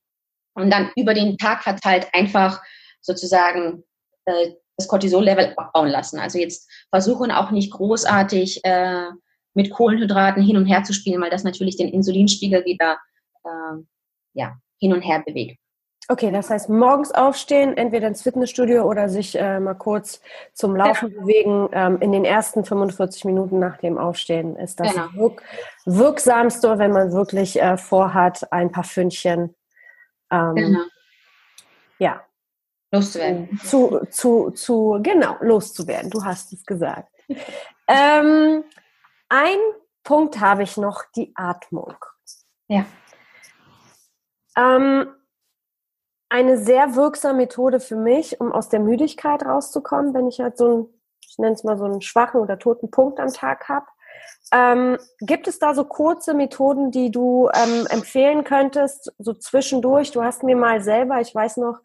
[0.54, 2.62] Und dann über den Tag verteilt einfach
[3.00, 3.82] sozusagen
[4.26, 6.18] äh, das Cortisol-Level abbauen lassen.
[6.18, 9.08] Also jetzt versuchen auch nicht großartig äh,
[9.54, 12.98] mit Kohlenhydraten hin und her zu spielen, weil das natürlich den Insulinspiegel wieder
[13.44, 13.82] äh,
[14.34, 15.58] ja, hin und her bewegt.
[16.10, 20.20] Okay, das heißt morgens aufstehen, entweder ins Fitnessstudio oder sich äh, mal kurz
[20.54, 21.20] zum Laufen genau.
[21.20, 21.68] bewegen.
[21.70, 25.06] Ähm, in den ersten 45 Minuten nach dem Aufstehen ist das genau.
[25.14, 25.42] wirk
[25.84, 29.54] wirksamste, wenn man wirklich äh, vorhat, ein paar Fündchen.
[30.32, 30.80] Ähm, genau.
[32.00, 32.24] Ja.
[32.90, 33.60] Loszuwerden.
[33.62, 36.10] Zu, zu, zu, genau, loszuwerden.
[36.10, 37.08] Du hast es gesagt.
[37.86, 38.64] ähm,
[39.28, 39.58] ein
[40.02, 41.94] Punkt habe ich noch, die Atmung.
[42.66, 42.84] Ja.
[44.56, 45.06] Ähm,
[46.30, 50.64] eine sehr wirksame Methode für mich, um aus der Müdigkeit rauszukommen, wenn ich halt so
[50.64, 50.86] einen,
[51.28, 53.86] ich nenne es mal so einen schwachen oder toten Punkt am Tag habe.
[54.52, 60.10] Ähm, gibt es da so kurze Methoden, die du ähm, empfehlen könntest, so zwischendurch?
[60.12, 61.78] Du hast mir mal selber, ich weiß noch,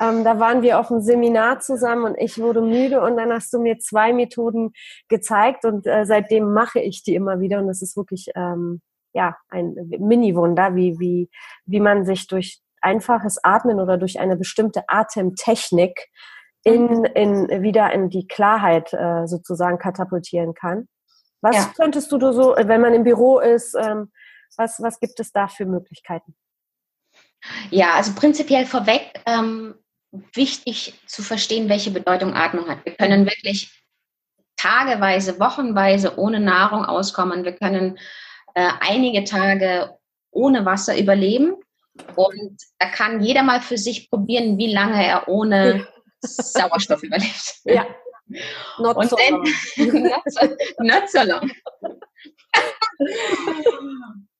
[0.00, 3.52] ähm, da waren wir auf einem Seminar zusammen und ich wurde müde und dann hast
[3.52, 4.72] du mir zwei Methoden
[5.08, 8.80] gezeigt und äh, seitdem mache ich die immer wieder und es ist wirklich ähm,
[9.12, 11.30] ja ein Mini-Wunder, wie, wie,
[11.66, 16.08] wie man sich durch einfaches Atmen oder durch eine bestimmte Atemtechnik
[16.62, 20.88] in, in, wieder in die Klarheit äh, sozusagen katapultieren kann.
[21.40, 21.72] Was ja.
[21.76, 24.12] könntest du so, wenn man im Büro ist, ähm,
[24.56, 26.34] was, was gibt es da für Möglichkeiten?
[27.70, 29.74] Ja, also prinzipiell vorweg ähm,
[30.34, 32.84] wichtig zu verstehen, welche Bedeutung Atmung hat.
[32.84, 33.84] Wir können wirklich
[34.56, 37.44] tageweise, wochenweise ohne Nahrung auskommen.
[37.44, 37.98] Wir können
[38.54, 39.96] äh, einige Tage
[40.30, 41.54] ohne Wasser überleben.
[42.16, 45.86] Und da kann jeder mal für sich probieren, wie lange er ohne
[46.20, 47.60] Sauerstoff überlebt.
[47.64, 47.86] Ja.
[48.78, 50.46] Not und so dann, not, so,
[50.78, 51.50] not so long.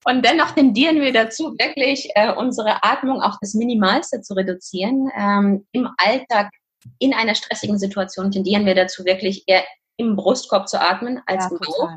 [0.04, 5.10] Und dennoch tendieren wir dazu, wirklich äh, unsere Atmung auf das Minimalste zu reduzieren.
[5.16, 6.50] Ähm, Im Alltag,
[6.98, 9.64] in einer stressigen Situation, tendieren wir dazu, wirklich eher
[9.96, 11.90] im Brustkorb zu atmen als ja, im Bauch.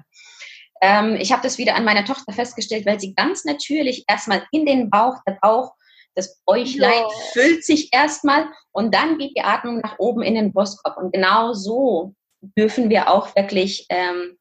[0.83, 4.65] Ähm, ich habe das wieder an meiner Tochter festgestellt, weil sie ganz natürlich erstmal in
[4.65, 5.71] den Bauch, der Bauch
[6.13, 7.09] das Bäuchlein ja.
[7.31, 10.97] füllt sich erstmal und dann geht die Atmung nach oben in den Brustkorb.
[10.97, 14.37] Und genau so dürfen wir auch wirklich ähm,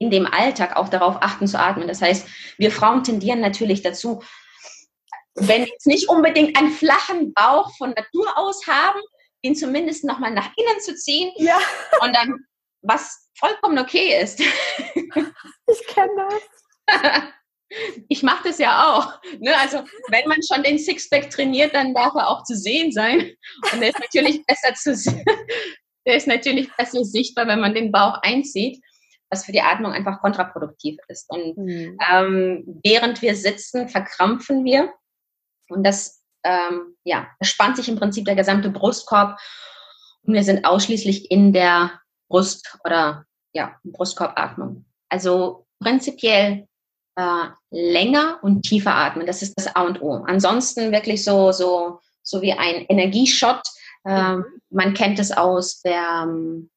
[0.00, 1.86] in dem Alltag auch darauf achten zu atmen.
[1.86, 2.26] Das heißt,
[2.58, 4.22] wir Frauen tendieren natürlich dazu,
[5.36, 9.00] wenn wir jetzt nicht unbedingt einen flachen Bauch von Natur aus haben,
[9.44, 11.56] den zumindest nochmal nach innen zu ziehen ja.
[12.00, 12.44] und dann,
[12.82, 14.40] was vollkommen okay ist.
[15.68, 17.22] Ich kenne das.
[18.08, 19.20] ich mache das ja auch.
[19.38, 19.56] Ne?
[19.58, 23.32] Also wenn man schon den Sixpack trainiert, dann darf er auch zu sehen sein.
[23.72, 24.94] Und der ist natürlich besser zu
[26.06, 28.82] der ist natürlich besser sichtbar, wenn man den Bauch einzieht,
[29.30, 31.30] was für die Atmung einfach kontraproduktiv ist.
[31.30, 31.96] Und mhm.
[32.10, 34.92] ähm, während wir sitzen, verkrampfen wir.
[35.68, 39.38] Und das, ähm, ja, spannt sich im Prinzip der gesamte Brustkorb.
[40.24, 42.01] Und wir sind ausschließlich in der
[42.32, 44.86] Brust- oder ja, Brustkorbatmung.
[45.10, 46.66] Also prinzipiell
[47.16, 49.26] äh, länger und tiefer atmen.
[49.26, 50.24] Das ist das A und O.
[50.26, 53.60] Ansonsten wirklich so, so, so wie ein Energieshot.
[54.06, 56.70] Ähm, man kennt es aus der, ähm,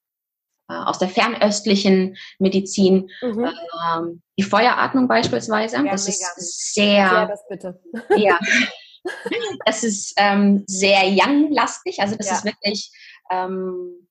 [0.70, 3.10] äh, aus der fernöstlichen Medizin.
[3.22, 3.50] Mhm.
[3.96, 5.78] Ähm, die Feueratmung beispielsweise.
[5.78, 6.28] Ja, das mega.
[6.36, 6.96] ist sehr.
[6.96, 7.82] Ja, das bitte.
[8.18, 8.38] Ja.
[9.66, 12.02] das ist ähm, sehr young-lastig.
[12.02, 12.34] Also das ja.
[12.34, 12.92] ist wirklich
[13.32, 14.06] ähm,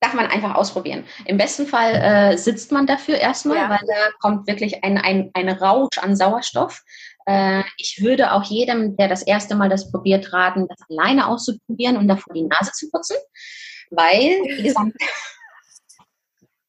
[0.00, 1.04] darf man einfach ausprobieren.
[1.26, 3.68] Im besten Fall äh, sitzt man dafür erstmal, ja.
[3.68, 6.82] weil da kommt wirklich ein, ein, ein Rausch an Sauerstoff.
[7.26, 11.98] Äh, ich würde auch jedem, der das erste Mal das probiert, raten, das alleine auszuprobieren
[11.98, 13.16] und davor die Nase zu putzen,
[13.90, 14.96] weil die gesamte,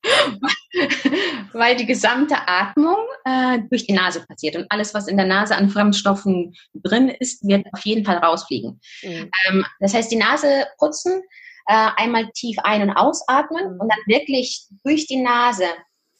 [1.53, 5.55] weil die gesamte Atmung äh, durch die Nase passiert und alles, was in der Nase
[5.55, 8.81] an Fremdstoffen drin ist, wird auf jeden Fall rausfliegen.
[9.03, 9.31] Mhm.
[9.47, 11.21] Ähm, das heißt, die Nase putzen,
[11.67, 15.65] äh, einmal tief ein- und ausatmen und dann wirklich durch die Nase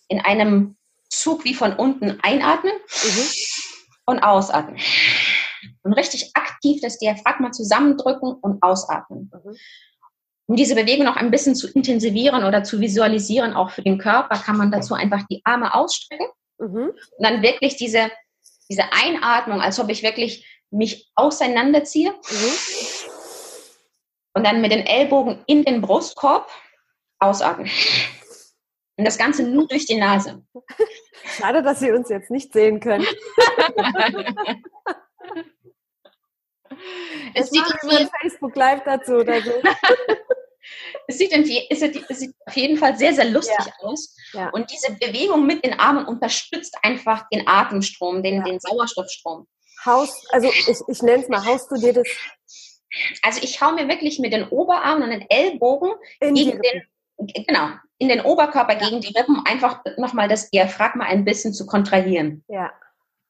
[0.08, 0.78] in einem
[1.10, 3.28] Zug wie von unten einatmen mhm.
[4.06, 4.80] und ausatmen.
[5.84, 9.32] Und richtig aktiv das Diaphragma zusammendrücken und ausatmen.
[9.34, 9.56] Mhm.
[10.48, 14.38] Um diese Bewegung noch ein bisschen zu intensivieren oder zu visualisieren, auch für den Körper,
[14.38, 16.28] kann man dazu einfach die Arme ausstrecken
[16.60, 16.92] mhm.
[16.92, 18.12] und dann wirklich diese,
[18.70, 22.12] diese Einatmung, als ob ich wirklich mich auseinanderziehe.
[22.12, 23.01] Mhm
[24.34, 26.50] und dann mit den Ellbogen in den Brustkorb
[27.20, 27.70] ausatmen.
[28.98, 30.44] Und das Ganze nur durch die Nase.
[31.38, 33.06] Schade, dass Sie uns jetzt nicht sehen können.
[37.34, 39.52] es sieht wie Facebook Live dazu oder so.
[41.08, 43.74] es, sieht es, sieht auf jeden Fall sehr, sehr lustig ja.
[43.80, 44.16] aus.
[44.34, 44.50] Ja.
[44.50, 48.44] Und diese Bewegung mit den Armen unterstützt einfach den Atemstrom, den, ja.
[48.44, 49.48] den Sauerstoffstrom.
[49.86, 52.08] Haust, also ich, ich nenne es mal, haust du dir das
[53.22, 57.70] also ich hau mir wirklich mit den Oberarmen und den Ellbogen in gegen den, genau,
[57.98, 58.80] in den Oberkörper ja.
[58.80, 62.44] gegen die Rippen, um einfach nochmal das Diaphragma ein bisschen zu kontrahieren.
[62.48, 62.72] Ja.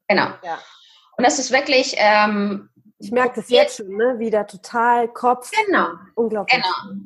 [0.08, 0.28] Genau.
[0.43, 0.60] Ja.
[1.17, 1.95] Und das ist wirklich.
[1.97, 2.69] Ähm,
[3.00, 4.19] ich merke das jetzt schon, ne?
[4.19, 5.52] Wieder total Kopf.
[5.65, 5.89] Genau.
[6.15, 6.62] Unglaublich.
[6.62, 7.02] Genau.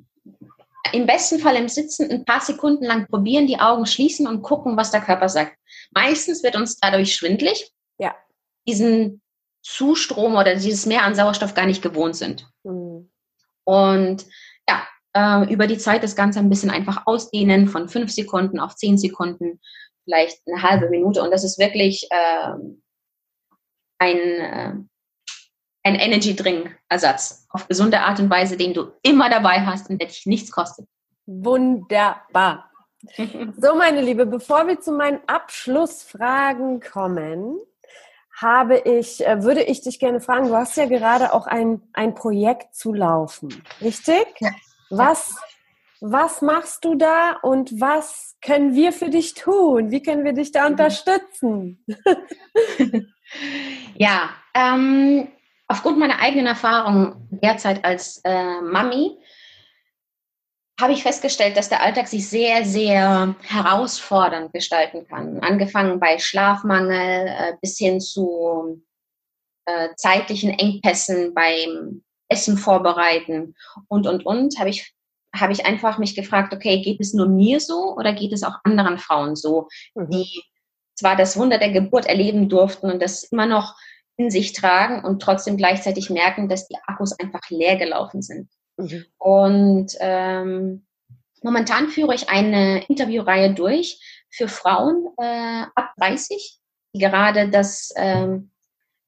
[0.91, 4.77] Im besten Fall im Sitzen ein paar Sekunden lang probieren, die Augen schließen und gucken,
[4.77, 5.57] was der Körper sagt.
[5.91, 7.71] Meistens wird uns dadurch schwindlig.
[7.97, 8.15] Ja.
[8.67, 9.21] Diesen
[9.65, 12.47] Zustrom oder dieses Mehr an Sauerstoff gar nicht gewohnt sind.
[12.63, 13.09] Mhm.
[13.63, 14.25] Und
[14.69, 18.75] ja, äh, über die Zeit das Ganze ein bisschen einfach ausdehnen von fünf Sekunden auf
[18.75, 19.59] zehn Sekunden,
[20.03, 21.23] vielleicht eine halbe Minute.
[21.23, 22.53] Und das ist wirklich äh,
[23.97, 24.73] ein, äh,
[25.83, 29.99] ein Energy Drink Ersatz auf gesunde Art und Weise, den du immer dabei hast und
[29.99, 30.87] der dich nichts kostet.
[31.25, 32.69] Wunderbar.
[33.57, 37.59] So, meine Liebe, bevor wir zu meinen Abschlussfragen kommen,
[38.35, 42.15] habe ich, äh, würde ich dich gerne fragen, du hast ja gerade auch ein, ein
[42.15, 44.25] Projekt zu laufen, richtig?
[44.89, 45.35] Was,
[46.01, 49.89] was machst du da und was können wir für dich tun?
[49.89, 50.71] Wie können wir dich da mhm.
[50.71, 51.85] unterstützen?
[53.95, 55.29] ja, ähm,
[55.67, 59.17] aufgrund meiner eigenen Erfahrung derzeit als äh, Mami
[60.79, 65.39] habe ich festgestellt, dass der Alltag sich sehr, sehr herausfordernd gestalten kann.
[65.39, 68.81] Angefangen bei Schlafmangel äh, bis hin zu
[69.65, 73.55] äh, zeitlichen Engpässen beim Essen vorbereiten
[73.87, 74.93] und, und, und, habe ich,
[75.33, 78.55] habe ich einfach mich gefragt, okay, geht es nur mir so oder geht es auch
[78.63, 80.09] anderen Frauen so, mhm.
[80.09, 80.43] die
[80.95, 83.75] zwar das Wunder der Geburt erleben durften und das immer noch
[84.17, 88.49] in sich tragen und trotzdem gleichzeitig merken, dass die Akkus einfach leer gelaufen sind.
[88.77, 89.05] Mhm.
[89.17, 90.85] Und ähm,
[91.41, 96.59] momentan führe ich eine Interviewreihe durch für Frauen äh, ab 30,
[96.93, 98.51] die gerade das ähm,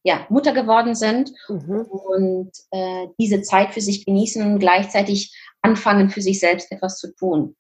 [0.03, 1.81] ja, Mutter geworden sind mhm.
[1.81, 7.13] und äh, diese Zeit für sich genießen und gleichzeitig anfangen, für sich selbst etwas zu
[7.13, 7.57] tun.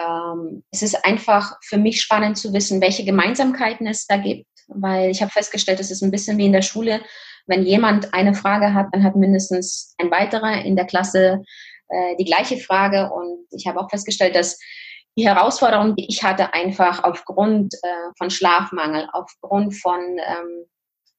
[0.00, 5.10] Ähm, es ist einfach für mich spannend zu wissen, welche Gemeinsamkeiten es da gibt, weil
[5.10, 7.00] ich habe festgestellt, es ist ein bisschen wie in der Schule.
[7.46, 11.42] Wenn jemand eine Frage hat, dann hat mindestens ein weiterer in der Klasse
[11.88, 13.10] äh, die gleiche Frage.
[13.12, 14.58] Und ich habe auch festgestellt, dass
[15.16, 20.66] die Herausforderung, die ich hatte, einfach aufgrund äh, von Schlafmangel, aufgrund von ähm,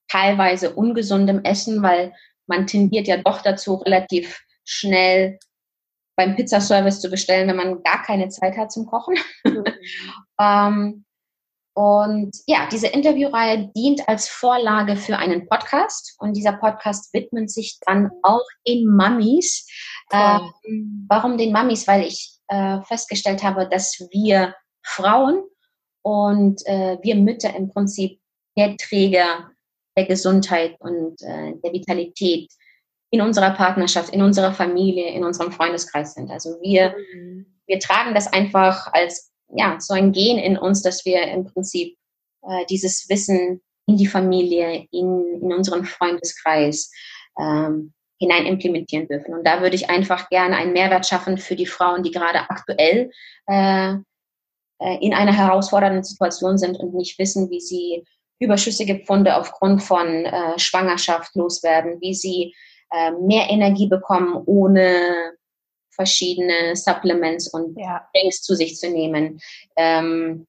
[0.10, 2.14] teilweise ungesundem Essen, weil
[2.48, 5.40] man tendiert ja doch dazu, relativ schnell
[6.16, 9.18] beim Pizzaservice zu bestellen, wenn man gar keine Zeit hat zum Kochen.
[9.44, 9.64] Mhm.
[10.40, 11.06] ähm,
[11.76, 17.80] und ja, diese Interviewreihe dient als Vorlage für einen Podcast und dieser Podcast widmet sich
[17.86, 19.68] dann auch den Mummies.
[20.14, 21.86] Ähm, warum den Mummies?
[21.86, 25.44] Weil ich äh, festgestellt habe, dass wir Frauen
[26.02, 28.22] und äh, wir Mütter im Prinzip
[28.58, 29.52] der Träger
[29.98, 32.50] der Gesundheit und äh, der Vitalität
[33.12, 36.32] in unserer Partnerschaft, in unserer Familie, in unserem Freundeskreis sind.
[36.32, 37.46] Also wir, mhm.
[37.68, 41.98] wir tragen das einfach als ja, so ein Gen in uns, dass wir im Prinzip
[42.44, 46.92] äh, dieses Wissen in die Familie, in, in unseren Freundeskreis
[47.40, 49.34] ähm, hinein implementieren dürfen.
[49.34, 53.12] Und da würde ich einfach gerne einen Mehrwert schaffen für die Frauen, die gerade aktuell
[53.48, 53.94] äh,
[54.80, 58.04] äh in einer herausfordernden Situation sind und nicht wissen, wie sie
[58.40, 62.56] überschüssige Pfunde aufgrund von äh, Schwangerschaft loswerden, wie sie
[62.92, 65.34] äh, mehr Energie bekommen, ohne
[65.96, 68.08] verschiedene Supplements und ja.
[68.14, 69.40] Drinks zu sich zu nehmen.
[69.76, 70.46] Ähm,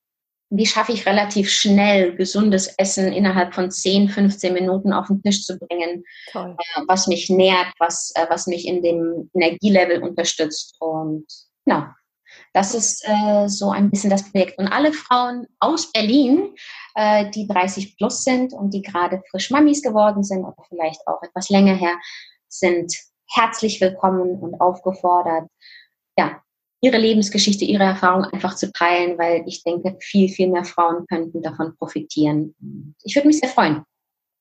[0.50, 5.44] wie schaffe ich relativ schnell gesundes Essen innerhalb von 10, 15 Minuten auf den Tisch
[5.44, 6.54] zu bringen, äh,
[6.86, 10.76] was mich nährt, was, äh, was mich in dem Energielevel unterstützt.
[10.78, 11.26] Und
[11.64, 11.96] ja,
[12.52, 14.58] das ist äh, so ein bisschen das Projekt.
[14.58, 16.54] Und alle Frauen aus Berlin,
[16.94, 21.22] äh, die 30 plus sind und die gerade frisch Mamis geworden sind oder vielleicht auch
[21.22, 21.96] etwas länger her,
[22.48, 22.94] sind
[23.28, 25.48] herzlich willkommen und aufgefordert,
[26.18, 26.42] ja,
[26.80, 31.42] ihre Lebensgeschichte, ihre Erfahrung einfach zu teilen, weil ich denke, viel, viel mehr Frauen könnten
[31.42, 32.54] davon profitieren.
[33.02, 33.82] Ich würde mich sehr freuen.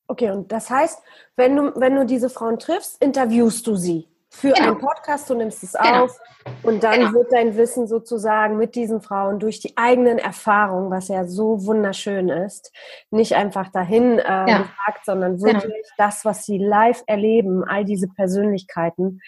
[0.07, 1.01] Okay, und das heißt,
[1.35, 4.67] wenn du, wenn du diese Frauen triffst, interviewst du sie für genau.
[4.67, 6.03] einen Podcast, du nimmst es genau.
[6.03, 6.19] auf
[6.63, 7.13] und dann genau.
[7.13, 12.29] wird dein Wissen sozusagen mit diesen Frauen durch die eigenen Erfahrungen, was ja so wunderschön
[12.29, 12.71] ist,
[13.11, 14.57] nicht einfach dahin äh, ja.
[14.57, 15.53] gesagt, sondern genau.
[15.53, 19.21] wirklich das, was sie live erleben, all diese Persönlichkeiten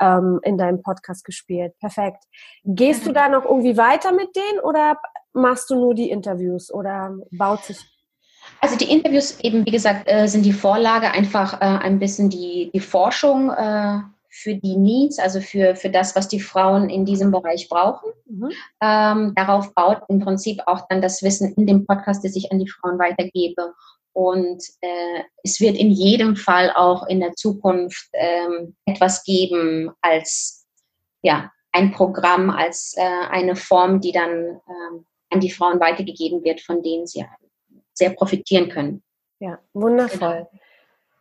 [0.00, 1.78] ähm, in deinem Podcast gespielt.
[1.78, 2.24] Perfekt.
[2.64, 4.98] Gehst du da noch irgendwie weiter mit denen oder
[5.34, 7.78] machst du nur die Interviews oder baut sich
[8.60, 12.70] also die Interviews eben, wie gesagt, äh, sind die Vorlage, einfach äh, ein bisschen die,
[12.72, 13.98] die Forschung äh,
[14.36, 18.10] für die Needs, also für, für das, was die Frauen in diesem Bereich brauchen.
[18.26, 18.50] Mhm.
[18.82, 22.58] Ähm, darauf baut im Prinzip auch dann das Wissen in dem Podcast, das ich an
[22.58, 23.72] die Frauen weitergebe.
[24.12, 30.66] Und äh, es wird in jedem Fall auch in der Zukunft ähm, etwas geben als
[31.22, 36.60] ja, ein Programm, als äh, eine Form, die dann ähm, an die Frauen weitergegeben wird,
[36.60, 37.24] von denen sie
[37.92, 39.04] sehr profitieren können.
[39.38, 40.48] Ja, wundervoll.
[40.50, 40.63] Genau.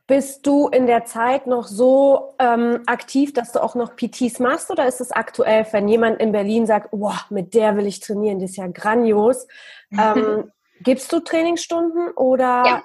[0.06, 4.70] Bist du in der Zeit noch so ähm, aktiv, dass du auch noch PTs machst
[4.70, 8.39] oder ist es aktuell, wenn jemand in Berlin sagt, wow, mit der will ich trainieren,
[8.39, 9.47] das ist ja grandios.
[9.95, 10.51] Ähm,
[10.82, 12.64] gibst du Trainingsstunden oder?
[12.66, 12.84] Ja,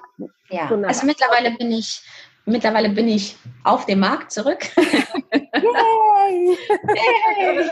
[0.51, 0.69] ja.
[0.87, 2.03] also mittlerweile bin ich
[2.49, 4.69] mittlerweile bin ich auf dem Markt zurück.
[4.77, 6.59] Yay!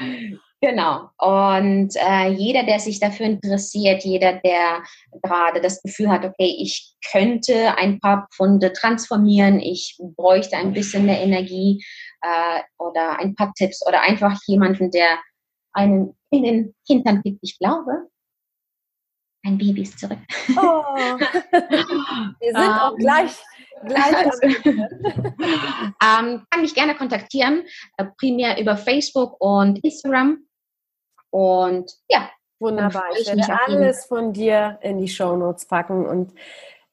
[0.00, 0.38] Yay!
[0.64, 1.10] Genau.
[1.18, 4.84] Und äh, jeder, der sich dafür interessiert, jeder, der
[5.20, 11.04] gerade das Gefühl hat, okay, ich könnte ein paar Pfunde transformieren, ich bräuchte ein bisschen
[11.06, 11.84] mehr Energie
[12.20, 15.18] äh, oder ein paar Tipps oder einfach jemanden, der
[15.72, 17.40] einen in den Hintern pickt.
[17.42, 18.06] Ich glaube,
[19.44, 20.20] ein Baby ist zurück.
[20.50, 21.18] Oh.
[22.38, 23.32] Wir sind um, auch ähm, gleich.
[23.84, 24.38] gleich also,
[26.04, 27.64] ähm, kann mich gerne kontaktieren,
[27.96, 30.38] äh, primär über Facebook und Instagram.
[31.32, 32.30] Und ja.
[32.60, 33.06] Wunderbar.
[33.18, 36.32] Ich werde alles von dir in die Show Notes packen und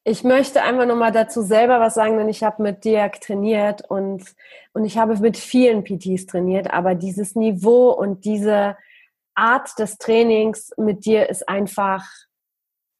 [0.04, 4.24] ich möchte einfach nochmal dazu selber was sagen, denn ich habe mit Dirk trainiert und,
[4.74, 8.78] und ich habe mit vielen PTs trainiert, aber dieses Niveau und diese
[9.36, 12.04] Art des Trainings mit dir ist einfach,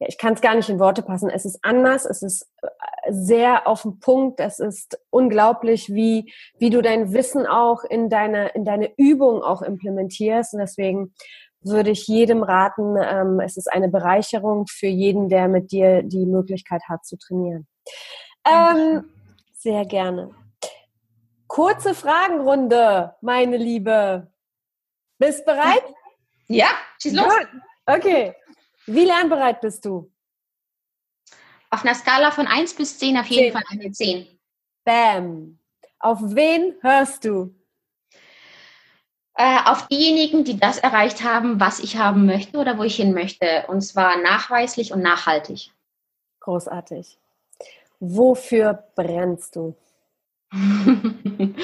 [0.00, 1.28] ja, ich kann es gar nicht in Worte passen.
[1.28, 2.68] Es ist anders, es ist äh,
[3.10, 8.48] sehr auf den Punkt, es ist unglaublich, wie, wie du dein Wissen auch in deine,
[8.48, 10.54] in deine Übung auch implementierst.
[10.54, 11.14] Und deswegen
[11.62, 16.24] würde ich jedem raten, ähm, es ist eine Bereicherung für jeden, der mit dir die
[16.24, 17.68] Möglichkeit hat zu trainieren.
[18.48, 19.04] Ähm,
[19.52, 20.30] sehr gerne.
[21.46, 24.32] Kurze Fragenrunde, meine Liebe.
[25.18, 25.84] Bist bereit?
[26.46, 26.68] Ja,
[27.02, 27.26] schieß los.
[27.84, 28.34] Okay.
[28.86, 30.10] Wie lernbereit bist du?
[31.70, 33.52] Auf einer Skala von 1 bis 10 auf jeden 10.
[33.52, 34.26] Fall eine 10.
[34.84, 35.58] Bam.
[35.98, 37.54] Auf wen hörst du?
[39.34, 43.14] Äh, auf diejenigen, die das erreicht haben, was ich haben möchte oder wo ich hin
[43.14, 43.64] möchte.
[43.68, 45.70] Und zwar nachweislich und nachhaltig.
[46.40, 47.18] Großartig.
[48.00, 49.76] Wofür brennst du?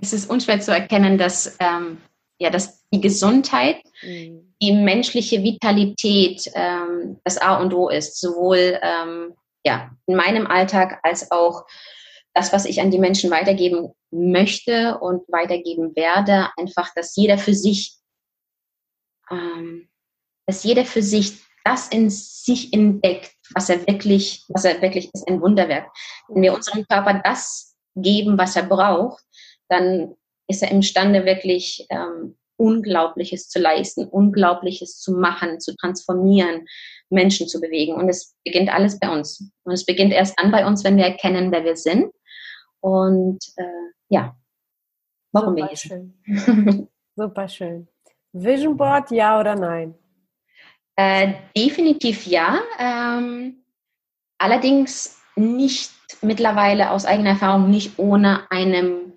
[0.00, 2.00] es ist unschwer zu erkennen, dass, ähm,
[2.40, 4.54] ja, dass die Gesundheit, mhm.
[4.60, 9.34] die menschliche Vitalität ähm, das A und O ist, sowohl ähm,
[9.64, 11.64] ja, in meinem Alltag als auch
[12.34, 17.54] das, was ich an die Menschen weitergeben möchte und weitergeben werde, einfach, dass jeder für
[17.54, 17.98] sich,
[19.30, 19.88] ähm,
[20.46, 21.34] dass jeder für sich
[21.64, 25.90] das in sich entdeckt, was er wirklich, was er wirklich ist, ein Wunderwerk.
[26.28, 29.22] Wenn wir unserem Körper das geben, was er braucht,
[29.68, 30.14] dann
[30.50, 36.66] ist er imstande, wirklich ähm, Unglaubliches zu leisten, Unglaubliches zu machen, zu transformieren,
[37.08, 37.94] Menschen zu bewegen.
[37.94, 39.50] Und es beginnt alles bei uns.
[39.64, 42.12] Und es beginnt erst dann bei uns, wenn wir erkennen, wer wir sind.
[42.80, 43.64] Und äh,
[44.10, 44.36] ja,
[45.32, 46.88] warum Super wir hier schön.
[47.16, 47.88] Super schön.
[48.32, 49.94] Vision Board, ja oder nein?
[50.96, 52.60] Äh, definitiv ja.
[52.78, 53.64] Ähm,
[54.38, 59.14] allerdings nicht mittlerweile aus eigener Erfahrung nicht ohne einem,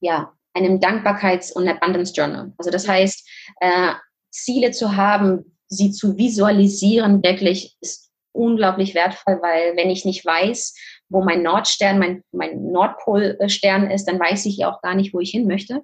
[0.00, 2.52] ja, einem Dankbarkeits- und Abundance Journal.
[2.58, 3.28] Also das heißt,
[3.60, 3.92] äh,
[4.30, 10.74] Ziele zu haben, sie zu visualisieren, wirklich ist unglaublich wertvoll, weil wenn ich nicht weiß,
[11.08, 15.20] wo mein Nordstern, mein, mein Nordpolstern ist, dann weiß ich ja auch gar nicht, wo
[15.20, 15.82] ich hin möchte.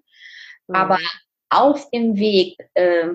[0.69, 0.75] Mhm.
[0.75, 0.99] Aber
[1.51, 3.09] auf dem Weg, äh,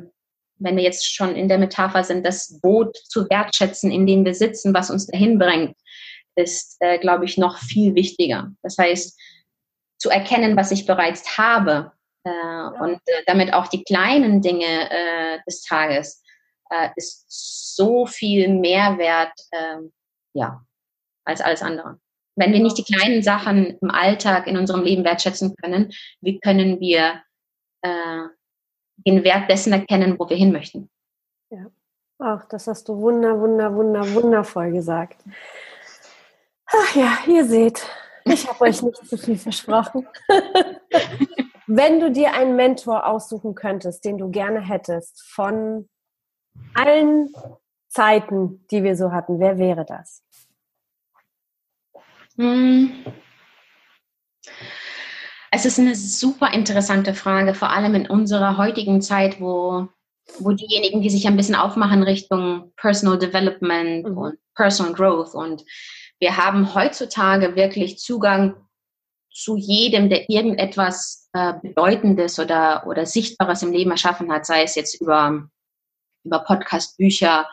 [0.57, 4.35] wenn wir jetzt schon in der Metapher sind, das Boot zu wertschätzen, in dem wir
[4.35, 5.75] sitzen, was uns dahin bringt,
[6.35, 8.51] ist, äh, glaube ich, noch viel wichtiger.
[8.61, 9.19] Das heißt,
[10.01, 11.91] zu erkennen, was ich bereits habe
[12.23, 12.69] äh, ja.
[12.81, 16.23] und äh, damit auch die kleinen Dinge äh, des Tages
[16.71, 17.25] äh, ist
[17.75, 19.93] so viel mehr wert, ähm,
[20.33, 20.65] ja,
[21.23, 21.99] als alles andere.
[22.35, 26.79] Wenn wir nicht die kleinen Sachen im Alltag in unserem Leben wertschätzen können, wie können
[26.79, 27.21] wir
[27.83, 28.23] äh,
[29.05, 30.89] den Wert dessen erkennen, wo wir hin möchten?
[31.51, 31.67] Ja,
[32.17, 35.21] ach, das hast du wunder, wunder, wunder, wundervoll gesagt.
[36.65, 37.85] Ach ja, ihr seht,
[38.25, 40.07] ich habe euch nicht zu viel versprochen.
[41.67, 45.87] Wenn du dir einen Mentor aussuchen könntest, den du gerne hättest, von
[46.73, 47.33] allen
[47.87, 50.23] Zeiten, die wir so hatten, wer wäre das?
[52.37, 52.91] Hm.
[55.51, 59.87] Es ist eine super interessante Frage, vor allem in unserer heutigen Zeit, wo,
[60.39, 64.17] wo diejenigen, die sich ein bisschen aufmachen Richtung Personal Development mhm.
[64.17, 65.65] und Personal Growth und
[66.21, 68.55] wir haben heutzutage wirklich Zugang
[69.33, 74.75] zu jedem, der irgendetwas äh, Bedeutendes oder, oder Sichtbares im Leben erschaffen hat, sei es
[74.75, 75.49] jetzt über,
[76.23, 77.49] über Podcast, Bücher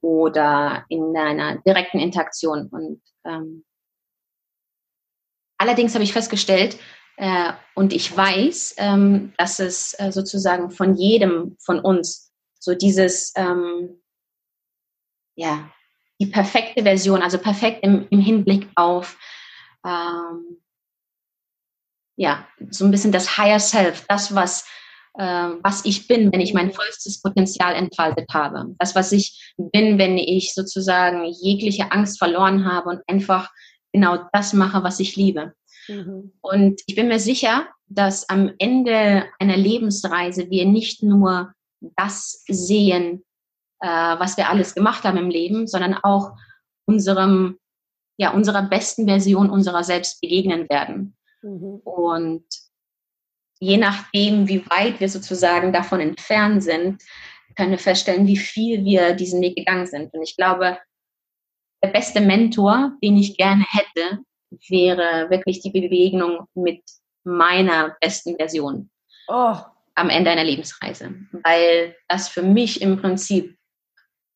[0.00, 2.68] oder in einer direkten Interaktion.
[2.68, 3.64] Und ähm,
[5.58, 6.78] allerdings habe ich festgestellt,
[7.18, 13.34] äh, und ich weiß, ähm, dass es äh, sozusagen von jedem von uns so dieses,
[13.36, 14.00] ähm,
[15.36, 15.70] ja,
[16.20, 19.16] die perfekte Version, also perfekt im, im Hinblick auf,
[19.86, 20.58] ähm,
[22.16, 24.66] ja, so ein bisschen das Higher Self, das, was,
[25.18, 25.24] äh,
[25.62, 28.74] was ich bin, wenn ich mein vollstes Potenzial entfaltet habe.
[28.78, 33.50] Das, was ich bin, wenn ich sozusagen jegliche Angst verloren habe und einfach
[33.92, 35.54] genau das mache, was ich liebe.
[35.88, 36.32] Mhm.
[36.42, 41.54] Und ich bin mir sicher, dass am Ende einer Lebensreise wir nicht nur
[41.96, 43.24] das sehen,
[43.80, 46.32] äh, was wir alles gemacht haben im Leben, sondern auch
[46.86, 47.58] unserem,
[48.18, 51.16] ja, unserer besten Version unserer selbst begegnen werden.
[51.42, 51.80] Mhm.
[51.84, 52.44] Und
[53.60, 57.02] je nachdem, wie weit wir sozusagen davon entfernt sind,
[57.56, 60.12] können wir feststellen, wie viel wir diesen Weg gegangen sind.
[60.14, 60.78] Und ich glaube,
[61.82, 64.18] der beste Mentor, den ich gerne hätte,
[64.68, 66.82] wäre wirklich die Begegnung mit
[67.24, 68.90] meiner besten Version
[69.28, 69.56] oh.
[69.94, 71.14] am Ende einer Lebensreise,
[71.44, 73.56] weil das für mich im Prinzip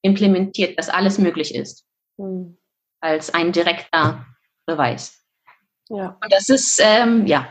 [0.05, 1.85] implementiert, dass alles möglich ist,
[2.19, 2.57] hm.
[3.01, 4.25] als ein direkter
[4.67, 5.25] Beweis.
[5.89, 6.17] Ja.
[6.23, 7.49] Und das ist, ähm, ja,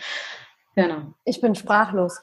[0.76, 1.14] genau.
[1.24, 2.20] Ich bin sprachlos.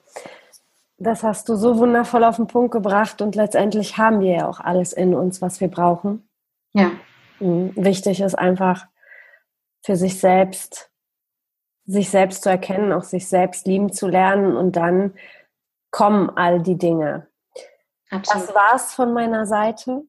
[0.97, 4.59] Das hast du so wundervoll auf den Punkt gebracht und letztendlich haben wir ja auch
[4.59, 6.28] alles in uns, was wir brauchen.
[6.74, 6.91] Ja.
[7.39, 7.72] Hm.
[7.76, 8.86] Wichtig ist einfach
[9.86, 10.91] für sich selbst,
[11.86, 15.14] sich selbst zu erkennen, auch sich selbst lieben zu lernen und dann
[15.91, 17.28] kommen all die Dinge.
[18.14, 18.49] Absolut.
[18.49, 20.03] Das war's von meiner Seite.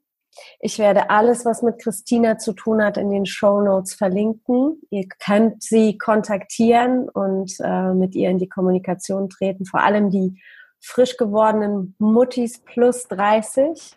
[0.60, 4.80] Ich werde alles, was mit Christina zu tun hat, in den Show Notes verlinken.
[4.90, 9.64] Ihr könnt sie kontaktieren und äh, mit ihr in die Kommunikation treten.
[9.64, 10.40] Vor allem die
[10.80, 13.96] frisch gewordenen Muttis plus 30.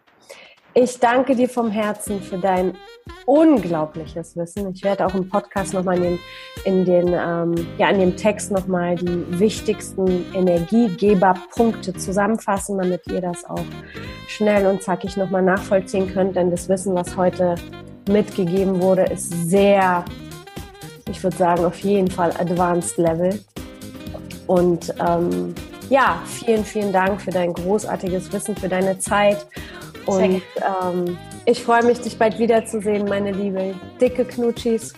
[0.80, 2.76] Ich danke dir vom Herzen für dein
[3.26, 4.72] unglaubliches Wissen.
[4.76, 6.20] Ich werde auch im Podcast nochmal in
[6.66, 13.44] in den ähm, ja, in dem Text nochmal die wichtigsten Energiegeberpunkte zusammenfassen, damit ihr das
[13.46, 13.66] auch
[14.28, 16.36] schnell und zackig nochmal nachvollziehen könnt.
[16.36, 17.56] Denn das Wissen, was heute
[18.08, 20.06] mitgegeben wurde, ist sehr,
[21.10, 23.44] ich würde sagen, auf jeden Fall Advanced Level.
[24.46, 25.56] Und ähm,
[25.90, 29.48] ja, vielen, vielen Dank für dein großartiges Wissen, für deine Zeit
[30.08, 30.42] und
[30.86, 33.76] ähm, ich freue mich, dich bald wiederzusehen, meine Liebe.
[34.02, 34.94] Dicke Knutschis.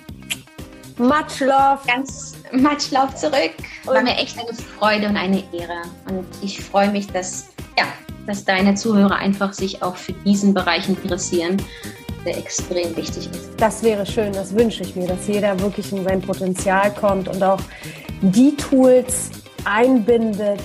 [0.98, 1.80] Much love.
[1.88, 3.54] Ganz much love zurück.
[3.86, 5.82] Und War mir echt eine Freude und eine Ehre.
[6.10, 7.86] Und ich freue mich, dass, ja,
[8.28, 11.58] dass deine Zuhörer einfach sich auch für diesen Bereich interessieren,
[12.26, 13.50] der extrem wichtig ist.
[13.58, 17.42] Das wäre schön, das wünsche ich mir, dass jeder wirklich in sein Potenzial kommt und
[17.42, 17.62] auch
[18.22, 19.30] die Tools
[19.66, 20.62] einbindet,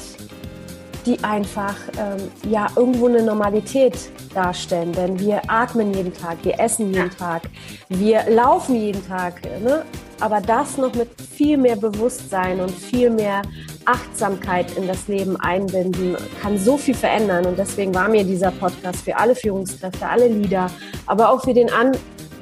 [1.07, 4.93] die einfach ähm, ja irgendwo eine Normalität darstellen.
[4.93, 7.43] Denn wir atmen jeden Tag, wir essen jeden Tag,
[7.89, 9.41] wir laufen jeden Tag.
[9.63, 9.85] Ne?
[10.21, 13.43] Aber das noch mit viel mehr Bewusstsein und viel mehr
[13.85, 17.47] Achtsamkeit in das Leben einbinden, kann so viel verändern.
[17.47, 20.71] Und deswegen war mir dieser Podcast für alle Führungskräfte, alle Leader,
[21.07, 21.93] aber auch für den, An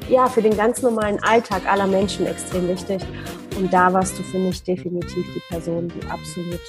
[0.09, 3.03] ja, für den ganz normalen Alltag aller Menschen extrem wichtig.
[3.57, 6.61] Und da warst du für mich definitiv die Person, die absolut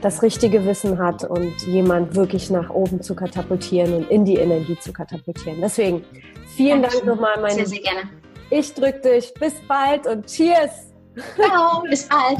[0.00, 4.78] das richtige Wissen hat und jemand wirklich nach oben zu katapultieren und in die Energie
[4.78, 5.60] zu katapultieren.
[5.60, 6.04] Deswegen
[6.56, 7.54] vielen Dank nochmal, meine.
[7.54, 8.10] Sehr, sehr gerne.
[8.50, 9.32] Ich drücke dich.
[9.34, 10.94] Bis bald und Cheers.
[11.36, 12.38] Ciao, bis bald.